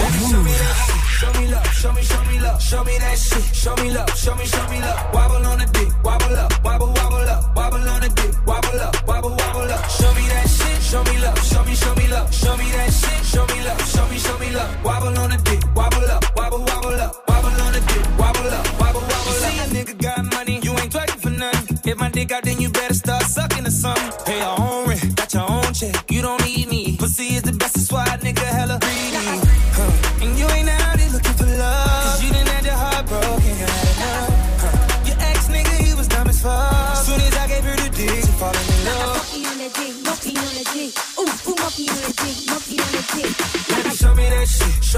Baby, 0.00 0.18
show 0.30 0.42
me 0.42 0.52
that. 0.52 1.00
show 1.20 1.32
me 1.40 1.48
love, 1.48 1.66
show 1.66 1.92
me, 1.92 2.02
show 2.02 2.24
me 2.24 2.40
love, 2.40 2.62
show 2.62 2.84
me 2.84 2.98
that 2.98 3.18
shit, 3.18 3.44
show 3.54 3.74
me 3.76 3.90
love, 3.92 4.10
show 4.16 4.34
me, 4.34 4.44
show 4.46 4.68
me 4.70 4.80
love. 4.80 5.14
Wobble 5.14 5.46
on 5.46 5.58
the 5.58 5.66
dick, 5.66 5.88
wobble 6.04 6.36
up, 6.36 6.64
wobble, 6.64 6.88
wobble 6.88 7.28
up, 7.28 7.56
wobble 7.56 7.88
on 7.88 8.00
the 8.00 8.08
dick, 8.08 8.34
wobble 8.46 8.80
up, 8.80 8.94
wobble, 9.06 9.30
wobble 9.30 9.72
up. 9.72 9.84
Show 9.90 10.12
me 10.14 10.24
that 10.28 10.48
shit, 10.48 10.82
show 10.82 11.02
me 11.04 11.18
love, 11.20 11.38
show 11.44 11.64
me, 11.64 11.74
show 11.74 11.94
me 11.94 12.06
love, 12.08 12.34
show 12.34 12.56
me 12.56 12.70
that 12.70 12.90
shit, 12.92 13.24
show 13.32 13.46
me 13.46 13.64
love, 13.64 13.80
show 13.92 14.06
me, 14.08 14.18
show 14.18 14.38
me 14.38 14.50
love. 14.50 14.84
Wobble 14.84 15.18
on 15.18 15.30
the 15.30 15.38
dick, 15.44 15.62
wobble 15.74 16.10
up, 16.10 16.24
wobble, 16.36 16.64
wobble 16.64 17.00
up, 17.00 17.29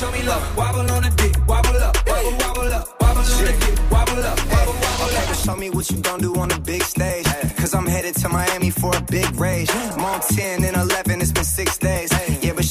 Show 0.00 0.10
me, 0.12 0.22
love. 0.22 0.56
Wobble 0.56 0.90
on 0.92 1.02
the 1.02 1.10
dick. 1.10 1.36
Wobble 1.46 1.76
up. 1.76 1.94
Wobble, 2.08 2.32
wobble 2.38 2.72
up. 2.72 2.88
Wobble 3.02 3.20
on 3.20 3.44
the 3.44 3.52
dick. 3.60 3.90
Wobble 3.90 4.22
up. 4.24 4.38
Wobble, 4.48 4.72
wobble 4.72 5.16
up. 5.18 5.36
show 5.36 5.56
me 5.56 5.68
what 5.68 5.90
you 5.90 5.98
gon' 5.98 6.20
do 6.20 6.34
on 6.36 6.48
the 6.48 6.58
big 6.58 6.82
stage. 6.82 7.26
Cause 7.58 7.74
I'm 7.74 7.84
headed 7.84 8.14
to 8.14 8.30
Miami 8.30 8.70
for 8.70 8.96
a 8.96 9.02
big 9.02 9.30
rage. 9.34 9.68
I'm 9.70 10.02
on 10.02 10.20
10 10.20 10.64
and 10.64 10.74
11, 10.74 11.20
it's 11.20 11.32
been 11.32 11.44
six 11.44 11.76
days. 11.76 12.10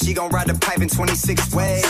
Yeah, 0.10 0.16
but 0.16 0.16
she 0.16 0.16
gon' 0.16 0.30
ride 0.30 0.48
the 0.48 0.58
pipe 0.58 0.82
in 0.82 0.90
26 0.90 1.54
ways. 1.54 1.86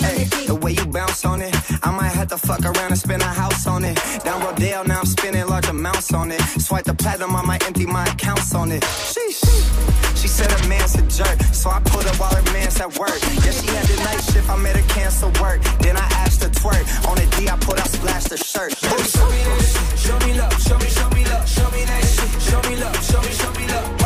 Hey, 0.00 0.24
the 0.46 0.54
way 0.54 0.72
you 0.72 0.86
bounce 0.86 1.24
on 1.24 1.42
it, 1.42 1.54
I 1.82 1.90
might 1.90 2.12
have 2.12 2.28
to 2.28 2.38
fuck 2.38 2.64
around 2.64 2.90
and 2.90 2.98
spend 2.98 3.22
a 3.22 3.26
house 3.26 3.66
on 3.66 3.84
it. 3.84 3.96
Down 4.24 4.40
Rodale, 4.40 4.86
now 4.86 5.00
I'm 5.00 5.06
spending 5.06 5.46
large 5.46 5.68
amounts 5.68 6.12
on 6.14 6.32
it. 6.32 6.40
Swipe 6.58 6.84
the 6.84 6.94
platinum, 6.94 7.36
I 7.36 7.42
might 7.42 7.66
empty 7.66 7.86
my 7.86 8.04
accounts 8.06 8.54
on 8.54 8.72
it. 8.72 8.82
Sheesh. 8.82 9.44
She 10.16 10.28
said 10.28 10.50
her 10.50 10.68
man's 10.68 10.94
a 10.94 11.02
jerk, 11.02 11.40
so 11.52 11.70
I 11.70 11.80
pulled 11.80 12.06
up 12.06 12.18
while 12.18 12.34
her 12.34 12.52
man's 12.52 12.80
at 12.80 12.96
work. 12.98 13.20
Yeah, 13.44 13.52
she 13.52 13.66
had 13.68 13.86
the 13.86 13.96
night 14.04 14.22
shift, 14.32 14.48
I 14.48 14.56
made 14.56 14.76
her 14.76 14.88
cancel 14.88 15.30
work. 15.40 15.62
Then 15.80 15.96
I 15.96 16.06
asked 16.24 16.42
her 16.42 16.50
twerk. 16.50 16.84
On 17.08 17.16
the 17.16 17.26
D, 17.36 17.48
I 17.48 17.56
put 17.56 17.78
out 17.78 17.88
splashed 17.88 18.30
her 18.30 18.36
shirt. 18.36 18.72
Baby, 18.80 19.02
show 19.04 19.28
me 19.28 19.40
that 19.44 19.60
shit. 19.60 19.98
Show 19.98 20.18
me 20.26 20.32
love. 20.38 20.56
Show 20.62 20.78
me, 20.78 20.88
show 20.88 21.08
me 21.10 21.24
love. 21.24 21.48
Show 21.48 21.70
me 21.70 21.84
that 21.84 22.02
shit. 22.04 22.30
Show 22.42 22.60
me 22.68 22.76
love. 22.76 22.96
Show 23.04 23.20
me, 23.20 23.30
show 23.30 23.52
me 23.52 23.66
love. 23.68 24.05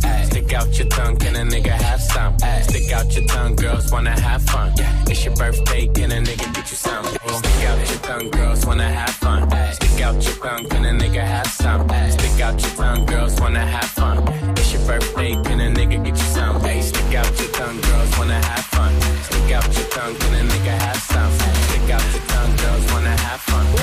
fun. 0.00 0.24
Stick 0.26 0.52
out 0.52 0.78
your 0.78 0.88
tongue, 0.88 1.16
can 1.16 1.36
a 1.36 1.44
nigga 1.44 1.70
have 1.70 2.00
some? 2.00 2.36
Stick 2.62 2.92
out 2.92 3.14
your 3.14 3.26
tongue, 3.26 3.56
girls 3.56 3.90
wanna 3.92 4.18
have 4.20 4.42
fun. 4.42 4.72
It's 5.06 5.24
your 5.24 5.34
birthday, 5.36 5.86
can 5.88 6.12
a 6.12 6.20
nigga 6.20 6.54
get 6.54 6.70
you 6.70 6.76
some? 6.76 7.04
Stick 7.04 7.64
out 7.68 7.78
your 7.90 7.98
tongue, 8.08 8.30
girls 8.30 8.66
wanna 8.66 8.88
have 8.88 9.10
fun. 9.10 9.50
Stick 9.72 10.00
out 10.02 10.22
your 10.24 10.34
tongue, 10.34 10.68
can 10.68 10.84
a 10.84 10.92
nigga 10.92 11.22
have 11.22 11.46
some? 11.46 11.88
Stick 12.10 12.40
out 12.40 12.60
your 12.60 12.70
tongue, 12.72 13.06
girls 13.06 13.40
wanna 13.40 13.64
have 13.66 13.90
fun. 13.90 14.18
It's 14.56 14.72
your 14.72 14.82
birthday, 14.86 15.32
can 15.44 15.60
a 15.60 15.68
nigga 15.70 16.04
get 16.04 16.16
you 16.16 16.28
some? 16.36 16.60
Hey, 16.60 16.82
stick 16.82 17.14
out 17.14 17.38
your 17.38 17.50
tongue, 17.52 17.80
girls 17.80 18.18
wanna 18.18 18.40
have 18.50 18.64
fun. 18.66 18.92
Stick 19.22 19.52
out 19.52 19.76
your 19.76 19.88
tongue, 19.88 20.14
can 20.16 20.34
a 20.34 20.50
nigga 20.52 20.74
have 20.84 20.96
some? 20.96 21.32
Stick 21.68 21.90
out 21.90 22.06
your 22.14 22.24
tongue, 22.32 22.56
girls 22.56 22.92
wanna 22.92 23.16
have 23.16 23.40
fun. 23.40 23.79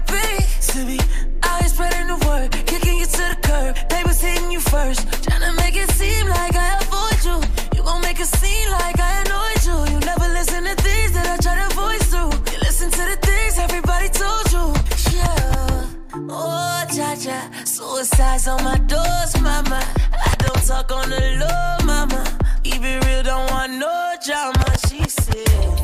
To 0.00 0.84
be 0.86 0.98
out 1.42 1.60
here 1.60 1.68
spreading 1.68 2.08
the 2.08 2.18
word, 2.26 2.50
kicking 2.66 2.98
you 2.98 3.06
to 3.06 3.24
the 3.30 3.38
curb. 3.42 3.76
Papers 3.88 4.20
hitting 4.20 4.50
you 4.50 4.60
first, 4.60 5.00
trying 5.22 5.40
to 5.40 5.52
make 5.62 5.76
it 5.76 5.88
seem 5.92 6.26
like 6.26 6.56
I 6.56 6.78
avoid 6.82 7.20
you. 7.24 7.38
You 7.76 7.82
gon' 7.84 8.00
make 8.00 8.18
it 8.18 8.26
seem 8.26 8.70
like 8.70 8.98
I 8.98 9.22
annoyed 9.22 9.62
you. 9.68 9.94
You 9.94 10.00
never 10.00 10.26
listen 10.34 10.64
to 10.64 10.74
things 10.82 11.12
that 11.12 11.26
I 11.26 11.36
try 11.36 11.54
to 11.62 11.74
voice 11.74 12.06
through. 12.10 12.32
You 12.52 12.58
listen 12.60 12.90
to 12.90 13.02
the 13.12 13.18
things 13.22 13.58
everybody 13.58 14.08
told 14.08 14.46
you. 14.50 14.66
Yeah. 15.16 15.86
Oh, 16.28 16.84
cha 16.94 17.14
cha, 17.14 17.38
suicide's 17.64 18.48
on 18.48 18.64
my 18.64 18.78
doors, 18.78 19.40
mama. 19.40 19.80
I 20.12 20.34
don't 20.38 20.62
talk 20.66 20.90
on 20.90 21.08
the 21.10 21.22
low, 21.42 21.86
mama. 21.86 22.22
It 22.64 22.80
real, 22.82 23.22
don't 23.22 23.48
want 23.52 23.72
no 23.74 24.14
drama. 24.26 24.66
She 24.88 25.04
said, 25.08 25.83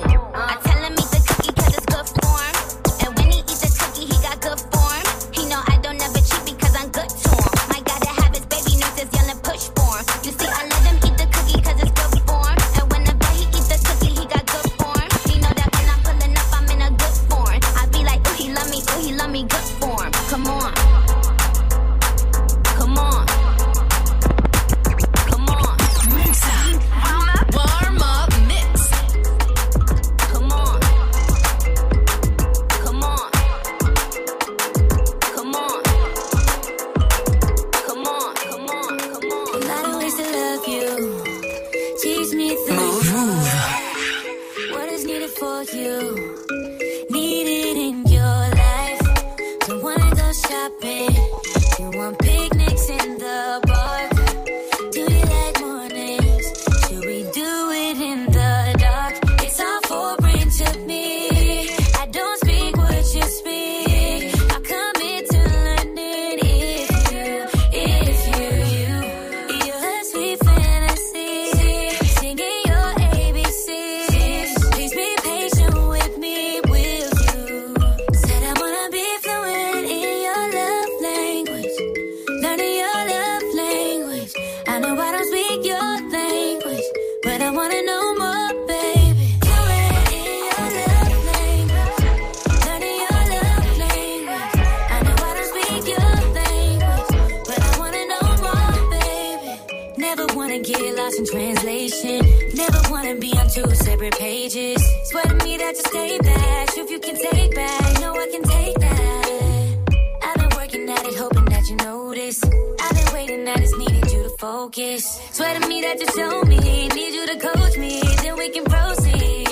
Lost 101.11 101.19
in 101.19 101.25
translation. 101.25 102.21
Never 102.53 102.79
wanna 102.89 103.15
be 103.15 103.31
on 103.37 103.49
two 103.49 103.69
separate 103.75 104.17
pages. 104.17 104.83
Swear 105.05 105.23
to 105.25 105.35
me 105.43 105.57
that 105.57 105.75
you 105.75 105.83
stay 105.87 106.17
back. 106.19 106.77
If 106.77 106.89
you 106.89 106.99
can 106.99 107.15
take 107.15 107.55
back, 107.55 107.99
know 108.01 108.13
I 108.13 108.27
can 108.31 108.43
take 108.43 108.79
that. 108.79 109.77
I've 110.23 110.35
been 110.35 110.57
working 110.57 110.89
at 110.89 111.05
it, 111.05 111.15
hoping 111.15 111.45
that 111.45 111.69
you 111.69 111.75
notice. 111.77 112.43
I've 112.43 112.95
been 112.95 113.13
waiting, 113.13 113.47
I 113.47 113.55
just 113.57 113.77
needed 113.77 114.11
you 114.11 114.23
to 114.23 114.31
focus. 114.39 115.19
Swear 115.31 115.59
to 115.59 115.67
me 115.67 115.81
that 115.81 115.99
you 115.99 116.07
show 116.15 116.43
me, 116.43 116.87
need 116.89 117.13
you 117.13 117.25
to 117.27 117.37
coach 117.39 117.77
me, 117.77 118.01
then 118.21 118.37
we 118.37 118.49
can 118.49 118.65
proceed. 118.65 119.50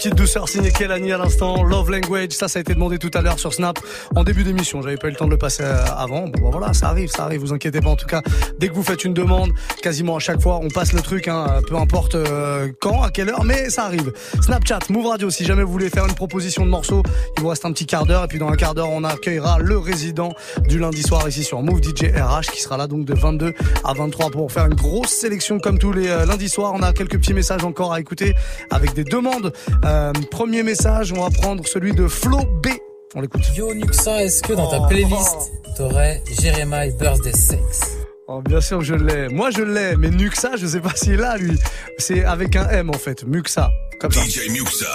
Petite 0.00 0.14
douceur 0.14 0.48
signée 0.48 0.70
Kelani 0.70 1.12
à 1.12 1.18
l'instant, 1.18 1.62
Love 1.62 1.90
Language, 1.90 2.30
ça 2.30 2.48
ça 2.48 2.58
a 2.58 2.62
été 2.62 2.72
demandé 2.72 2.96
tout 2.96 3.10
à 3.12 3.20
l'heure 3.20 3.38
sur 3.38 3.52
Snap 3.52 3.78
en 4.16 4.24
début 4.24 4.44
d'émission, 4.44 4.80
j'avais 4.80 4.96
pas 4.96 5.08
eu 5.08 5.10
le 5.10 5.16
temps 5.18 5.26
de 5.26 5.30
le 5.30 5.36
passer 5.36 5.62
euh, 5.62 5.84
avant, 5.94 6.22
bon 6.22 6.40
bah 6.40 6.48
voilà 6.50 6.72
ça 6.72 6.88
arrive, 6.88 7.10
ça 7.10 7.24
arrive, 7.24 7.42
vous 7.42 7.52
inquiétez 7.52 7.82
pas. 7.82 7.90
En 7.90 7.96
tout 7.96 8.06
cas, 8.06 8.22
dès 8.58 8.68
que 8.68 8.72
vous 8.72 8.82
faites 8.82 9.04
une 9.04 9.12
demande, 9.12 9.50
quasiment 9.82 10.16
à 10.16 10.18
chaque 10.18 10.40
fois 10.40 10.58
on 10.62 10.68
passe 10.68 10.94
le 10.94 11.02
truc, 11.02 11.28
hein, 11.28 11.60
peu 11.68 11.76
importe 11.76 12.14
euh, 12.14 12.72
quand, 12.80 13.02
à 13.02 13.10
quelle 13.10 13.28
heure, 13.28 13.44
mais 13.44 13.68
ça 13.68 13.84
arrive. 13.84 14.10
Snapchat, 14.40 14.78
Move 14.88 15.04
Radio, 15.04 15.28
si 15.28 15.44
jamais 15.44 15.64
vous 15.64 15.72
voulez 15.72 15.90
faire 15.90 16.06
une 16.06 16.14
proposition 16.14 16.64
de 16.64 16.70
morceau, 16.70 17.02
il 17.36 17.42
vous 17.42 17.48
reste 17.48 17.66
un 17.66 17.72
petit 17.72 17.84
quart 17.84 18.06
d'heure. 18.06 18.24
Et 18.24 18.28
puis 18.28 18.38
dans 18.38 18.48
un 18.48 18.56
quart 18.56 18.74
d'heure 18.74 18.88
on 18.88 19.04
accueillera 19.04 19.58
le 19.58 19.76
résident 19.76 20.32
du 20.66 20.78
lundi 20.78 21.02
soir 21.02 21.28
ici 21.28 21.44
sur 21.44 21.60
Move 21.60 21.82
DJ 21.82 22.04
RH 22.04 22.52
qui 22.52 22.62
sera 22.62 22.78
là 22.78 22.86
donc 22.86 23.04
de 23.04 23.12
22 23.12 23.52
à 23.84 23.92
23 23.92 24.30
pour 24.30 24.50
faire 24.50 24.64
une 24.64 24.76
grosse 24.76 25.10
sélection 25.10 25.58
comme 25.58 25.78
tous 25.78 25.92
les 25.92 26.08
euh, 26.08 26.24
lundis 26.24 26.48
soirs, 26.48 26.72
on 26.74 26.82
a 26.82 26.94
quelques 26.94 27.18
petits 27.18 27.34
messages 27.34 27.64
encore 27.64 27.92
à 27.92 28.00
écouter 28.00 28.34
avec 28.70 28.94
des 28.94 29.04
demandes. 29.04 29.52
Premier 30.30 30.62
message, 30.62 31.12
on 31.12 31.22
va 31.22 31.30
prendre 31.30 31.66
celui 31.66 31.92
de 31.92 32.06
Flo 32.08 32.38
B. 32.62 32.68
On 33.14 33.20
l'écoute. 33.20 33.42
Yo 33.56 33.74
Nuxa, 33.74 34.22
est-ce 34.22 34.42
que 34.42 34.52
dans 34.52 34.68
ta 34.70 34.78
Oh. 34.80 34.86
playlist, 34.88 35.52
t'aurais 35.76 36.22
Jeremiah 36.40 36.90
Birthday 36.98 37.32
Sex 37.32 37.96
Oh, 38.28 38.40
bien 38.42 38.60
sûr 38.60 38.78
que 38.78 38.84
je 38.84 38.94
l'ai. 38.94 39.28
Moi, 39.28 39.50
je 39.50 39.62
l'ai, 39.62 39.96
mais 39.96 40.10
Nuxa, 40.10 40.50
je 40.56 40.64
sais 40.66 40.80
pas 40.80 40.92
s'il 40.94 41.16
l'a, 41.16 41.36
lui. 41.36 41.58
C'est 41.98 42.24
avec 42.24 42.54
un 42.54 42.68
M, 42.68 42.88
en 42.90 42.98
fait. 42.98 43.24
Muxa. 43.26 43.70
Comme 44.00 44.12
ça. 44.12 44.20
DJ 44.24 44.48
Muxa. 44.50 44.86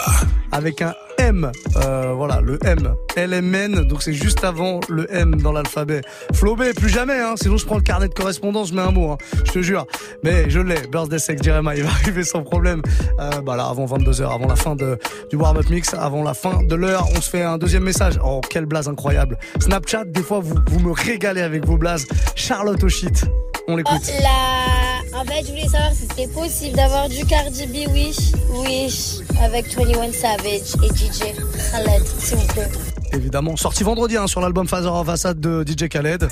Avec 0.53 0.81
un 0.81 0.93
M. 1.25 1.51
Euh, 1.77 2.13
voilà, 2.15 2.39
le 2.39 2.59
M. 2.63 2.95
LMN, 3.17 3.87
donc 3.87 4.03
c'est 4.03 4.13
juste 4.13 4.43
avant 4.43 4.79
le 4.89 5.11
M 5.11 5.41
dans 5.41 5.51
l'alphabet. 5.51 6.01
Flobé, 6.33 6.71
plus 6.73 6.89
jamais, 6.89 7.19
hein. 7.19 7.33
Sinon, 7.35 7.57
je 7.57 7.65
prends 7.65 7.77
le 7.77 7.81
carnet 7.81 8.07
de 8.07 8.13
correspondance, 8.13 8.69
je 8.69 8.75
mets 8.75 8.83
un 8.83 8.91
mot, 8.91 9.11
hein. 9.11 9.17
Je 9.43 9.51
te 9.51 9.61
jure. 9.63 9.87
Mais 10.23 10.51
je 10.51 10.59
l'ai. 10.59 10.85
Birthday 10.91 11.17
Sex 11.17 11.41
Jeremiah, 11.41 11.77
il 11.77 11.83
va 11.83 11.89
arriver 11.89 12.23
sans 12.23 12.43
problème. 12.43 12.83
Euh, 13.19 13.41
bah 13.41 13.55
là, 13.55 13.65
avant 13.65 13.85
22h, 13.85 14.31
avant 14.31 14.47
la 14.47 14.55
fin 14.55 14.75
de, 14.75 14.99
du 15.31 15.35
warm-up 15.35 15.67
mix, 15.71 15.95
avant 15.95 16.21
la 16.21 16.35
fin 16.35 16.61
de 16.61 16.75
l'heure, 16.75 17.07
on 17.15 17.21
se 17.21 17.29
fait 17.31 17.41
un 17.41 17.57
deuxième 17.57 17.83
message. 17.83 18.19
Oh, 18.23 18.41
quelle 18.47 18.67
blase 18.67 18.87
incroyable. 18.87 19.39
Snapchat, 19.59 20.05
des 20.05 20.21
fois, 20.21 20.41
vous, 20.41 20.55
vous 20.67 20.79
me 20.79 20.91
régalez 20.91 21.41
avec 21.41 21.65
vos 21.65 21.77
blases. 21.77 22.05
Charlotte 22.35 22.83
au 22.83 22.89
shit. 22.89 23.25
On 23.67 23.77
l'écoute. 23.77 24.11
Oh, 24.15 24.84
en 25.15 25.23
fait, 25.25 25.43
je 25.45 25.49
voulais 25.49 25.67
savoir 25.67 25.91
si 25.93 26.07
c'était 26.09 26.27
possible 26.27 26.75
d'avoir 26.75 27.09
du 27.09 27.25
Cardi 27.25 27.65
B 27.67 27.89
Wish, 27.91 28.31
Wish, 28.49 29.27
avec 29.41 29.73
21 29.75 30.11
Savage 30.11 30.75
et 30.83 30.89
DJ 30.95 31.33
Khaled, 31.71 32.03
s'il 32.19 32.37
vous 32.37 32.47
plaît. 32.47 32.69
évidemment. 33.13 33.55
Sorti 33.55 33.83
vendredi 33.83 34.17
hein, 34.17 34.27
sur 34.27 34.41
l'album 34.41 34.67
Father 34.67 34.89
of 34.89 35.07
Assad 35.09 35.39
de 35.39 35.63
DJ 35.65 35.87
Khaled. 35.87 36.27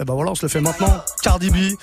Et 0.00 0.04
ben 0.04 0.14
voilà, 0.14 0.30
on 0.30 0.34
se 0.34 0.42
le 0.42 0.48
fait 0.48 0.60
maintenant. 0.60 1.02
Cardi 1.22 1.50
B, 1.50 1.74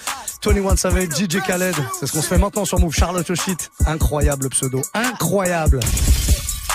21 0.43 0.75
Savage, 0.75 1.09
DJ 1.09 1.41
Khaled. 1.45 1.75
C'est 1.99 2.07
ce 2.07 2.11
qu'on 2.13 2.21
se 2.21 2.27
fait 2.27 2.37
maintenant 2.37 2.65
sur 2.65 2.79
Move. 2.79 2.93
Charlotte 2.93 3.33
Shit. 3.35 3.71
Incroyable 3.85 4.49
pseudo. 4.49 4.81
Incroyable. 4.93 5.79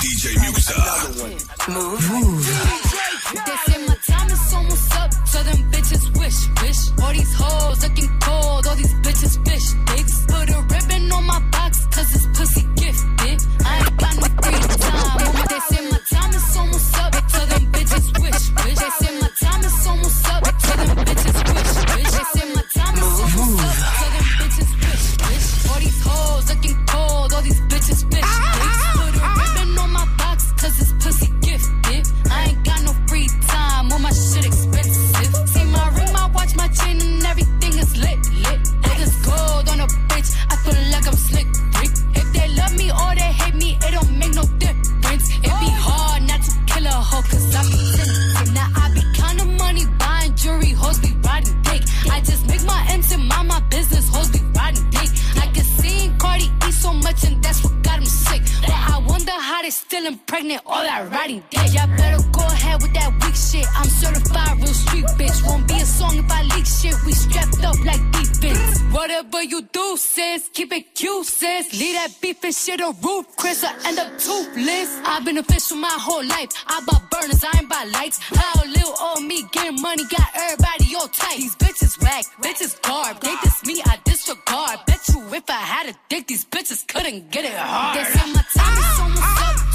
DJ 0.03 0.37
Muxa. 0.39 0.75
They 3.33 3.57
say 3.65 3.70
wish, 6.21 6.49
wish. 6.63 6.83
All 7.03 7.13
these 7.13 7.35
hoes 7.35 7.83
looking 7.83 8.11
cold, 8.21 8.67
all 8.67 8.77
these 8.77 8.95
bitches 9.05 9.35
fish 9.47 9.67
sticks. 9.75 10.27
Put 10.27 10.51
a 10.51 10.61
ribbon 10.73 11.13
on 11.13 11.25
my 11.27 11.41
box, 11.51 11.87
cause 11.87 12.15
it's 12.15 12.27
pussy 12.39 12.65
gifted. 12.77 13.39
I 13.65 13.79
ain't 13.79 13.97
got 13.99 14.15
no 14.21 14.29
free 14.43 14.80
in 60.07 60.51
it, 60.51 60.61
all 60.67 60.83
that 60.83 61.11
riding 61.11 61.43
dick. 61.51 61.75
Y'all 61.75 61.87
better 61.97 62.23
go 62.33 62.43
ahead 62.47 62.81
with 62.83 62.93
that 62.95 63.13
weak 63.23 63.35
shit. 63.35 63.67
I'm 63.77 63.89
certified 63.89 64.57
real 64.57 64.67
street 64.67 65.05
bitch. 65.19 65.47
Won't 65.47 65.69
be 65.69 65.75
a 65.75 65.85
song 65.85 66.17
if 66.17 66.31
I 66.31 66.43
leak 66.43 66.67
shit. 66.67 66.95
We 67.05 67.13
strapped 67.13 67.63
up 67.65 67.79
like 67.85 68.01
defense. 68.13 68.81
Whatever 68.93 69.43
you 69.43 69.63
do, 69.63 69.97
sis, 69.97 70.49
keep 70.53 70.73
it 70.73 70.95
cute, 70.95 71.27
sis. 71.27 71.73
Leave 71.79 71.95
that 71.95 72.13
beef 72.21 72.43
and 72.45 72.55
shit 72.55 72.81
a 72.81 72.95
roof, 73.03 73.27
Chris, 73.37 73.65
I 73.65 73.73
end 73.87 73.99
up 73.99 74.11
toothless. 74.19 75.01
I've 75.05 75.25
been 75.25 75.39
official 75.39 75.77
my 75.77 75.97
whole 76.01 76.25
life. 76.25 76.51
I 76.67 76.83
bought 76.87 77.11
burners, 77.11 77.45
I 77.45 77.59
ain't 77.59 77.69
buy 77.69 77.85
lights. 77.93 78.19
How 78.19 78.65
little 78.65 78.95
old 79.01 79.25
me 79.25 79.45
getting 79.53 79.81
money 79.81 80.05
got 80.05 80.29
everybody 80.35 80.95
all 80.97 81.09
tight. 81.09 81.37
These 81.37 81.57
bitches 81.57 82.01
whack, 82.03 82.25
bitches 82.43 82.81
garb. 82.83 83.21
They 83.21 83.35
diss 83.43 83.65
me, 83.65 83.83
I 83.85 83.99
disregard. 84.05 84.81
Bet 84.87 85.01
you 85.09 85.35
if 85.35 85.49
I 85.49 85.61
had 85.75 85.89
a 85.91 85.95
dick, 86.09 86.27
these 86.27 86.45
bitches 86.45 86.87
couldn't 86.87 87.31
get 87.31 87.45
it 87.45 87.57
hard. 87.57 87.99
They 87.99 88.05
say 88.05 88.33
my 88.33 88.45
time 88.55 88.79
is 88.79 89.01
up, 89.01 89.20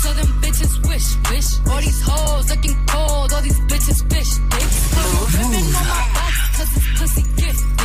so 0.05 0.13
them 0.13 0.31
bitches 0.41 0.73
wish, 0.87 1.07
wish. 1.31 1.49
All 1.71 1.81
these 1.81 2.01
hoes 2.01 2.49
looking 2.51 2.77
cold, 2.85 3.33
all 3.33 3.41
these 3.41 3.59
bitches 3.71 3.99
fish, 4.11 4.31
dicks. 4.53 4.77
Ripping 5.35 5.69
on 5.79 5.85
my 5.93 6.03
box, 6.15 6.35
cause 6.57 6.71
it's 6.77 6.99
pussy 6.99 7.23
gifted. 7.41 7.84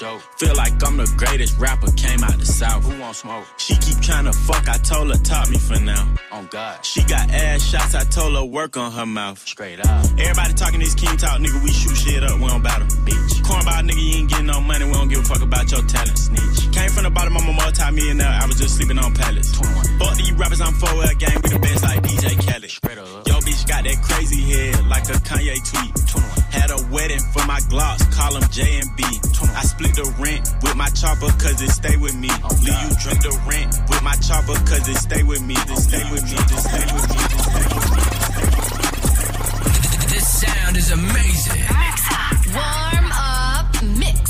Joke. 0.00 0.22
Feel 0.38 0.56
like 0.56 0.72
I'm 0.86 0.96
the 0.96 1.12
greatest 1.18 1.58
rapper, 1.58 1.92
came 1.92 2.24
out 2.24 2.38
the 2.38 2.46
south. 2.46 2.84
Who 2.84 2.98
want 3.00 3.16
smoke? 3.16 3.44
She 3.58 3.76
keep 3.76 4.00
trying 4.00 4.24
to 4.24 4.32
fuck, 4.32 4.66
I 4.66 4.78
told 4.78 5.10
her 5.10 5.20
top 5.22 5.50
me 5.50 5.58
for 5.58 5.78
now. 5.78 6.08
On 6.32 6.46
God. 6.46 6.84
She 6.84 7.04
got 7.04 7.28
ass 7.30 7.62
shots, 7.62 7.94
I 7.94 8.04
told 8.04 8.34
her 8.34 8.44
work 8.44 8.78
on 8.78 8.92
her 8.92 9.04
mouth. 9.04 9.38
Straight 9.46 9.78
up. 9.80 10.06
Everybody 10.16 10.54
talking 10.54 10.80
this 10.80 10.94
king 10.94 11.16
talk, 11.18 11.38
nigga, 11.40 11.62
we 11.62 11.70
shoot 11.70 11.94
shit 11.94 12.24
up, 12.24 12.40
we 12.40 12.46
don't 12.48 12.62
battle. 12.62 12.86
Bitch. 13.04 13.42
Cornball 13.44 13.84
nigga, 13.84 14.00
you 14.00 14.18
ain't 14.20 14.30
getting 14.30 14.46
no 14.46 14.60
money, 14.60 14.86
we 14.86 14.92
don't 14.92 15.08
give 15.08 15.20
a 15.20 15.22
fuck 15.22 15.42
about 15.42 15.70
your 15.70 15.82
talent. 15.82 16.16
Snitch. 16.16 16.72
Came 16.72 16.88
from 16.90 17.04
the 17.04 17.10
bottom, 17.10 17.36
I'm 17.36 17.46
a 17.48 17.52
multi-millionaire, 17.52 18.38
I 18.40 18.46
was 18.46 18.56
just 18.56 18.76
sleeping 18.76 18.98
on 18.98 19.12
pallets. 19.12 19.52
21. 19.52 19.98
Fuck 19.98 20.16
these 20.16 20.32
rappers, 20.32 20.60
I'm 20.62 20.72
4L 20.72 21.18
gang, 21.18 21.36
we 21.44 21.50
the 21.50 21.58
best 21.58 21.82
like 21.82 22.00
DJ 22.02 22.40
Khaled. 22.40 22.70
Straight 22.70 22.98
up. 22.98 23.28
Yo, 23.28 23.39
bitch 23.50 23.66
got 23.66 23.84
that 23.84 24.00
crazy 24.02 24.42
head, 24.42 24.86
like 24.86 25.08
a 25.08 25.18
Kanye 25.26 25.58
tweet. 25.66 25.90
21. 26.06 26.30
Had 26.50 26.70
a 26.70 26.78
wedding 26.90 27.20
for 27.32 27.44
my 27.46 27.60
Glocks, 27.70 28.06
call 28.14 28.32
them 28.34 28.48
J 28.50 28.78
and 28.78 28.96
B. 28.96 29.02
I 29.56 29.62
split 29.62 29.94
the 29.94 30.06
rent 30.18 30.48
with 30.62 30.76
my 30.76 30.88
chopper 30.90 31.30
cause 31.38 31.60
it 31.60 31.70
stay 31.70 31.96
with 31.96 32.14
me. 32.16 32.30
Leave 32.62 32.80
you 32.82 32.90
drink 33.02 33.22
the 33.22 33.34
rent 33.48 33.74
with 33.88 34.02
my 34.02 34.14
chopper 34.22 34.54
cause 34.68 34.86
it 34.88 34.96
stay 34.96 35.22
with 35.22 35.42
me. 35.42 35.54
This 35.66 35.84
stay 35.84 36.04
with 36.10 36.22
me, 36.22 36.38
this 36.46 36.62
stay 36.62 36.86
with 36.94 37.06
me, 37.10 37.16
this 37.30 37.42
stay 37.50 37.66
with 37.74 37.86
me. 37.90 38.00
This 40.10 40.26
sound 40.40 40.76
is 40.76 40.90
amazing. 40.90 41.66
Warm 42.54 43.10
up 43.12 43.66
mix. 43.98 44.20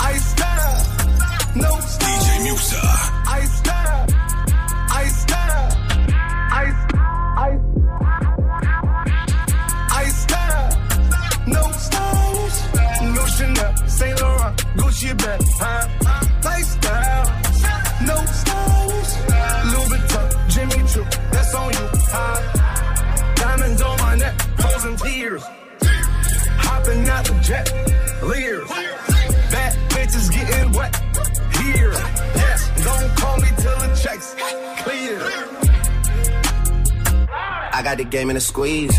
Ice 0.00 0.32
up, 0.40 1.56
no 1.56 1.70
DJ 2.00 2.28
Muxxa. 2.48 3.07
Laurent, 15.02 15.18
Gucci 15.18 15.18
bag, 15.18 15.40
huh? 15.58 15.88
Lifestyle, 16.44 17.24
no 18.04 18.16
stylish, 18.26 19.12
Louis 19.72 19.88
Vuitton, 19.88 20.48
Jimmy 20.48 20.88
Choo, 20.88 21.04
that's 21.30 21.54
on 21.54 21.72
you, 21.72 21.88
huh? 22.10 23.34
Diamonds 23.34 23.82
on 23.82 23.98
my 23.98 24.14
neck, 24.16 24.40
frozen 24.58 24.96
tears, 24.96 25.42
hopping 26.58 27.08
out 27.08 27.24
the 27.24 27.34
jet, 27.42 27.72
leers, 28.22 28.68
bad 29.50 29.76
bitches 29.90 30.32
getting 30.32 30.72
wet 30.72 30.94
here. 31.60 31.92
Yeah, 31.92 32.58
don't 32.84 33.16
call 33.16 33.36
me 33.38 33.48
till 33.56 33.78
the 33.78 34.00
checks 34.02 34.34
clear. 34.82 35.18
I 37.72 37.82
got 37.82 37.98
the 37.98 38.04
game 38.04 38.30
in 38.30 38.36
a 38.36 38.40
squeeze. 38.40 38.96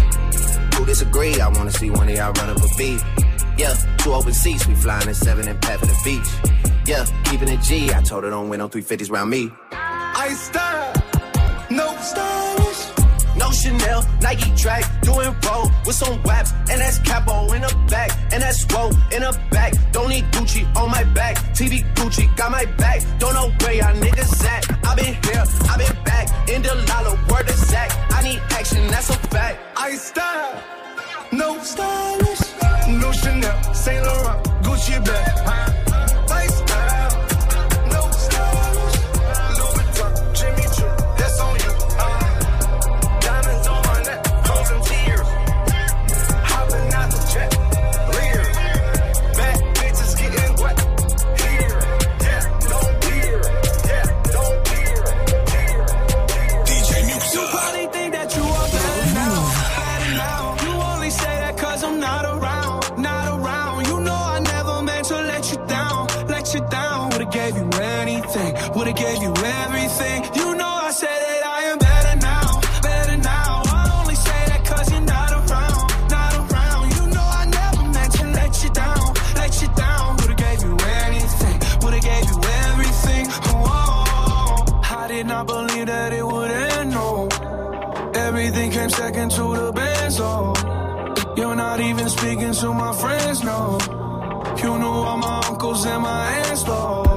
Who 0.76 0.86
disagree? 0.86 1.42
I 1.42 1.50
wanna 1.50 1.72
see 1.72 1.90
one 1.90 2.08
of 2.08 2.16
y'all 2.16 2.32
run 2.34 2.50
up 2.50 2.58
a 2.58 2.68
beat. 2.78 3.02
Yeah, 3.60 3.76
two 3.98 4.14
open 4.14 4.32
seats, 4.32 4.66
we 4.68 4.74
flying 4.74 5.10
in 5.10 5.14
seven 5.14 5.46
and 5.46 5.66
for 5.66 5.86
the 5.86 6.00
beach. 6.06 6.30
Yeah, 6.88 7.04
keeping 7.26 7.50
it 7.50 7.62
G. 7.62 7.94
I 7.94 8.02
told 8.02 8.24
her 8.24 8.30
don't 8.30 8.48
win 8.48 8.60
no 8.60 8.70
350s 8.70 9.12
round 9.12 9.30
me. 9.30 9.52
I 9.74 10.30
style, 10.30 10.94
no 11.70 11.94
stylish. 11.98 12.88
No 13.36 13.52
Chanel, 13.52 14.06
Nike 14.22 14.56
track, 14.56 14.86
doing 15.02 15.36
roll 15.46 15.70
with 15.86 15.96
some 15.96 16.24
waps, 16.24 16.54
and 16.72 16.80
that's 16.80 17.00
capo 17.00 17.52
in 17.52 17.62
the 17.62 17.76
back, 17.90 18.12
and 18.32 18.42
that's 18.42 18.66
roll 18.74 18.92
in 19.12 19.24
the 19.28 19.38
back. 19.52 19.74
Don't 19.92 20.08
need 20.08 20.24
Gucci 20.32 20.64
on 20.78 20.90
my 20.90 21.04
back, 21.04 21.36
TV 21.54 21.84
Gucci 21.96 22.34
got 22.38 22.52
my 22.52 22.64
back. 22.64 23.02
Don't 23.20 23.34
know 23.34 23.52
where 23.60 23.74
y'all 23.74 23.94
niggas 23.94 24.46
at. 24.46 24.88
I 24.88 24.96
been 24.96 25.16
here, 25.26 25.44
I 25.70 25.78
been 25.78 26.04
back, 26.06 26.50
in 26.50 26.62
the 26.62 26.76
lala, 26.88 27.12
word 27.30 27.50
of 27.50 27.56
Zach. 27.56 27.92
I 28.12 28.24
need 28.24 28.42
action, 28.52 28.88
that's 28.88 29.10
a 29.10 29.18
fact. 29.28 29.60
I 29.76 29.96
style, 29.96 30.64
no 31.34 31.60
stylish. 31.62 32.49
No 32.90 33.12
Chanel, 33.12 33.52
Saint 33.74 34.02
Laurent, 34.02 34.42
Gucci 34.64 35.00
bag. 35.04 35.79
Second 88.90 89.32
to 89.32 89.56
the 89.56 89.72
best, 89.72 90.20
oh. 90.22 90.54
You're 91.36 91.56
not 91.56 91.80
even 91.80 92.10
speaking 92.10 92.54
to 92.54 92.74
my 92.74 92.94
friends, 92.94 93.44
no. 93.44 93.78
You 94.58 94.78
knew 94.78 94.86
all 94.88 95.18
my 95.18 95.42
uncles 95.48 95.86
and 95.86 96.04
my 96.04 96.32
aunts, 96.38 96.64
though. 96.64 97.09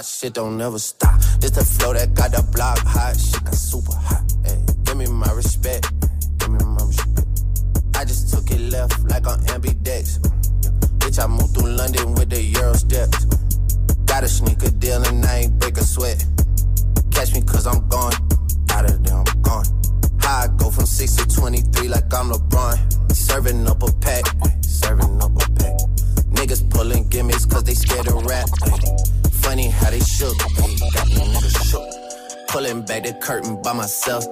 hot 0.00 0.06
shit 0.06 0.32
don't 0.32 0.56
never 0.56 0.78
stop. 0.78 1.09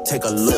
Take 0.09 0.25
a 0.25 0.31
look. 0.31 0.58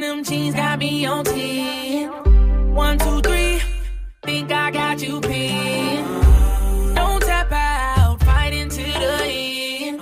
denim 0.00 0.24
jeans 0.24 0.54
got 0.54 0.78
me 0.78 1.04
on 1.04 1.24
10. 1.24 2.74
One, 2.74 2.98
two, 2.98 3.20
three, 3.20 3.60
think 4.22 4.50
I 4.50 4.70
got 4.70 5.02
you 5.02 5.20
pinned. 5.20 6.06
Don't 6.94 7.22
tap 7.22 7.52
out, 7.52 8.18
fight 8.24 8.54
into 8.54 8.82
the 8.82 9.22
end. 9.24 10.00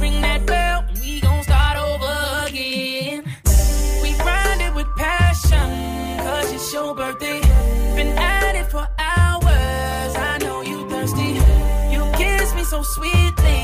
Ring 0.00 0.20
that 0.22 0.44
bell, 0.46 0.84
we 1.00 1.20
gon' 1.20 1.42
start 1.44 1.76
over 1.76 2.46
again. 2.48 3.22
We 4.02 4.12
grind 4.14 4.62
it 4.62 4.74
with 4.74 4.88
passion, 4.96 5.68
cause 6.24 6.52
it's 6.52 6.72
your 6.72 6.94
birthday. 6.94 7.40
Been 7.94 8.18
at 8.18 8.56
it 8.56 8.68
for 8.70 8.86
hours, 8.98 10.12
I 10.30 10.38
know 10.40 10.62
you 10.62 10.88
thirsty. 10.90 11.38
You 11.94 12.02
kiss 12.16 12.52
me 12.54 12.64
so 12.64 12.82
sweetly, 12.82 13.60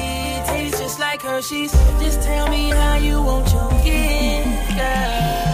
tastes 0.46 0.78
just 0.78 1.00
like 1.00 1.22
Hershey's. 1.22 1.72
Just 1.98 2.22
tell 2.22 2.48
me 2.48 2.70
how 2.70 2.96
you 2.96 3.20
want 3.20 3.52
your 3.52 3.70
gift, 3.82 4.76
girl. 4.76 5.45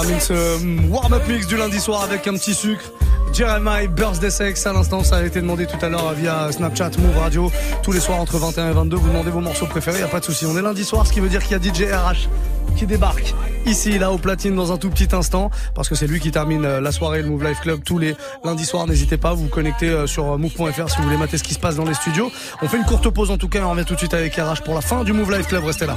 Termine 0.00 0.18
ce 0.18 0.58
mm, 0.58 0.90
warm-up 0.90 1.22
mix 1.28 1.46
du 1.46 1.56
lundi 1.56 1.78
soir 1.78 2.02
avec 2.02 2.26
un 2.26 2.32
petit 2.32 2.52
sucre. 2.52 2.82
Jeremiah 3.32 3.86
Birthday 3.86 4.28
Sex 4.28 4.66
à 4.66 4.72
l'instant, 4.72 5.04
ça 5.04 5.18
a 5.18 5.22
été 5.22 5.40
demandé 5.40 5.66
tout 5.66 5.76
à 5.82 5.88
l'heure 5.88 6.12
via 6.14 6.50
Snapchat, 6.50 6.90
Move 6.98 7.16
Radio. 7.16 7.52
Tous 7.84 7.92
les 7.92 8.00
soirs 8.00 8.18
entre 8.18 8.36
21 8.38 8.70
et 8.70 8.72
22, 8.72 8.96
vous 8.96 9.06
demandez 9.06 9.30
vos 9.30 9.40
morceaux 9.40 9.66
préférés, 9.66 10.00
y 10.00 10.02
a 10.02 10.08
pas 10.08 10.18
de 10.18 10.24
souci. 10.24 10.46
On 10.46 10.58
est 10.58 10.62
lundi 10.62 10.84
soir, 10.84 11.06
ce 11.06 11.12
qui 11.12 11.20
veut 11.20 11.28
dire 11.28 11.44
qu'il 11.44 11.52
y 11.52 11.54
a 11.54 11.72
DJ 11.72 11.92
RH 11.92 12.28
qui 12.76 12.86
débarque 12.86 13.36
ici, 13.66 13.96
là, 14.00 14.10
au 14.10 14.18
platine 14.18 14.56
dans 14.56 14.72
un 14.72 14.78
tout 14.78 14.90
petit 14.90 15.14
instant, 15.14 15.52
parce 15.76 15.88
que 15.88 15.94
c'est 15.94 16.08
lui 16.08 16.18
qui 16.18 16.32
termine 16.32 16.64
euh, 16.64 16.80
la 16.80 16.90
soirée, 16.90 17.22
le 17.22 17.28
Move 17.28 17.44
Life 17.44 17.60
Club, 17.60 17.84
tous 17.84 17.98
les 17.98 18.16
lundis 18.42 18.64
soirs. 18.64 18.88
N'hésitez 18.88 19.16
pas, 19.16 19.32
vous 19.32 19.44
vous 19.44 19.48
connectez 19.48 19.90
euh, 19.90 20.08
sur 20.08 20.36
move.fr 20.38 20.90
si 20.90 20.96
vous 20.96 21.04
voulez 21.04 21.16
mater 21.16 21.38
ce 21.38 21.44
qui 21.44 21.54
se 21.54 21.60
passe 21.60 21.76
dans 21.76 21.84
les 21.84 21.94
studios. 21.94 22.32
On 22.62 22.68
fait 22.68 22.78
une 22.78 22.84
courte 22.84 23.08
pause 23.10 23.30
en 23.30 23.38
tout 23.38 23.48
cas, 23.48 23.60
et 23.60 23.62
on 23.62 23.70
revient 23.70 23.84
tout 23.84 23.94
de 23.94 24.00
suite 24.00 24.14
avec 24.14 24.34
RH 24.34 24.64
pour 24.64 24.74
la 24.74 24.80
fin 24.80 25.04
du 25.04 25.12
Move 25.12 25.30
Life 25.30 25.46
Club. 25.46 25.64
Restez 25.64 25.86
là. 25.86 25.96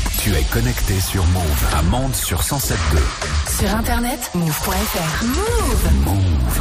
Tu 0.19 0.35
es 0.35 0.43
connecté 0.43 0.99
sur 0.99 1.25
Move 1.27 1.65
à 1.75 1.81
Mende 1.81 2.15
sur 2.15 2.41
107.2. 2.41 2.77
Sur 3.59 3.75
internet, 3.75 4.29
move.fr. 4.35 5.25
Move. 5.25 6.05
Move. 6.05 6.59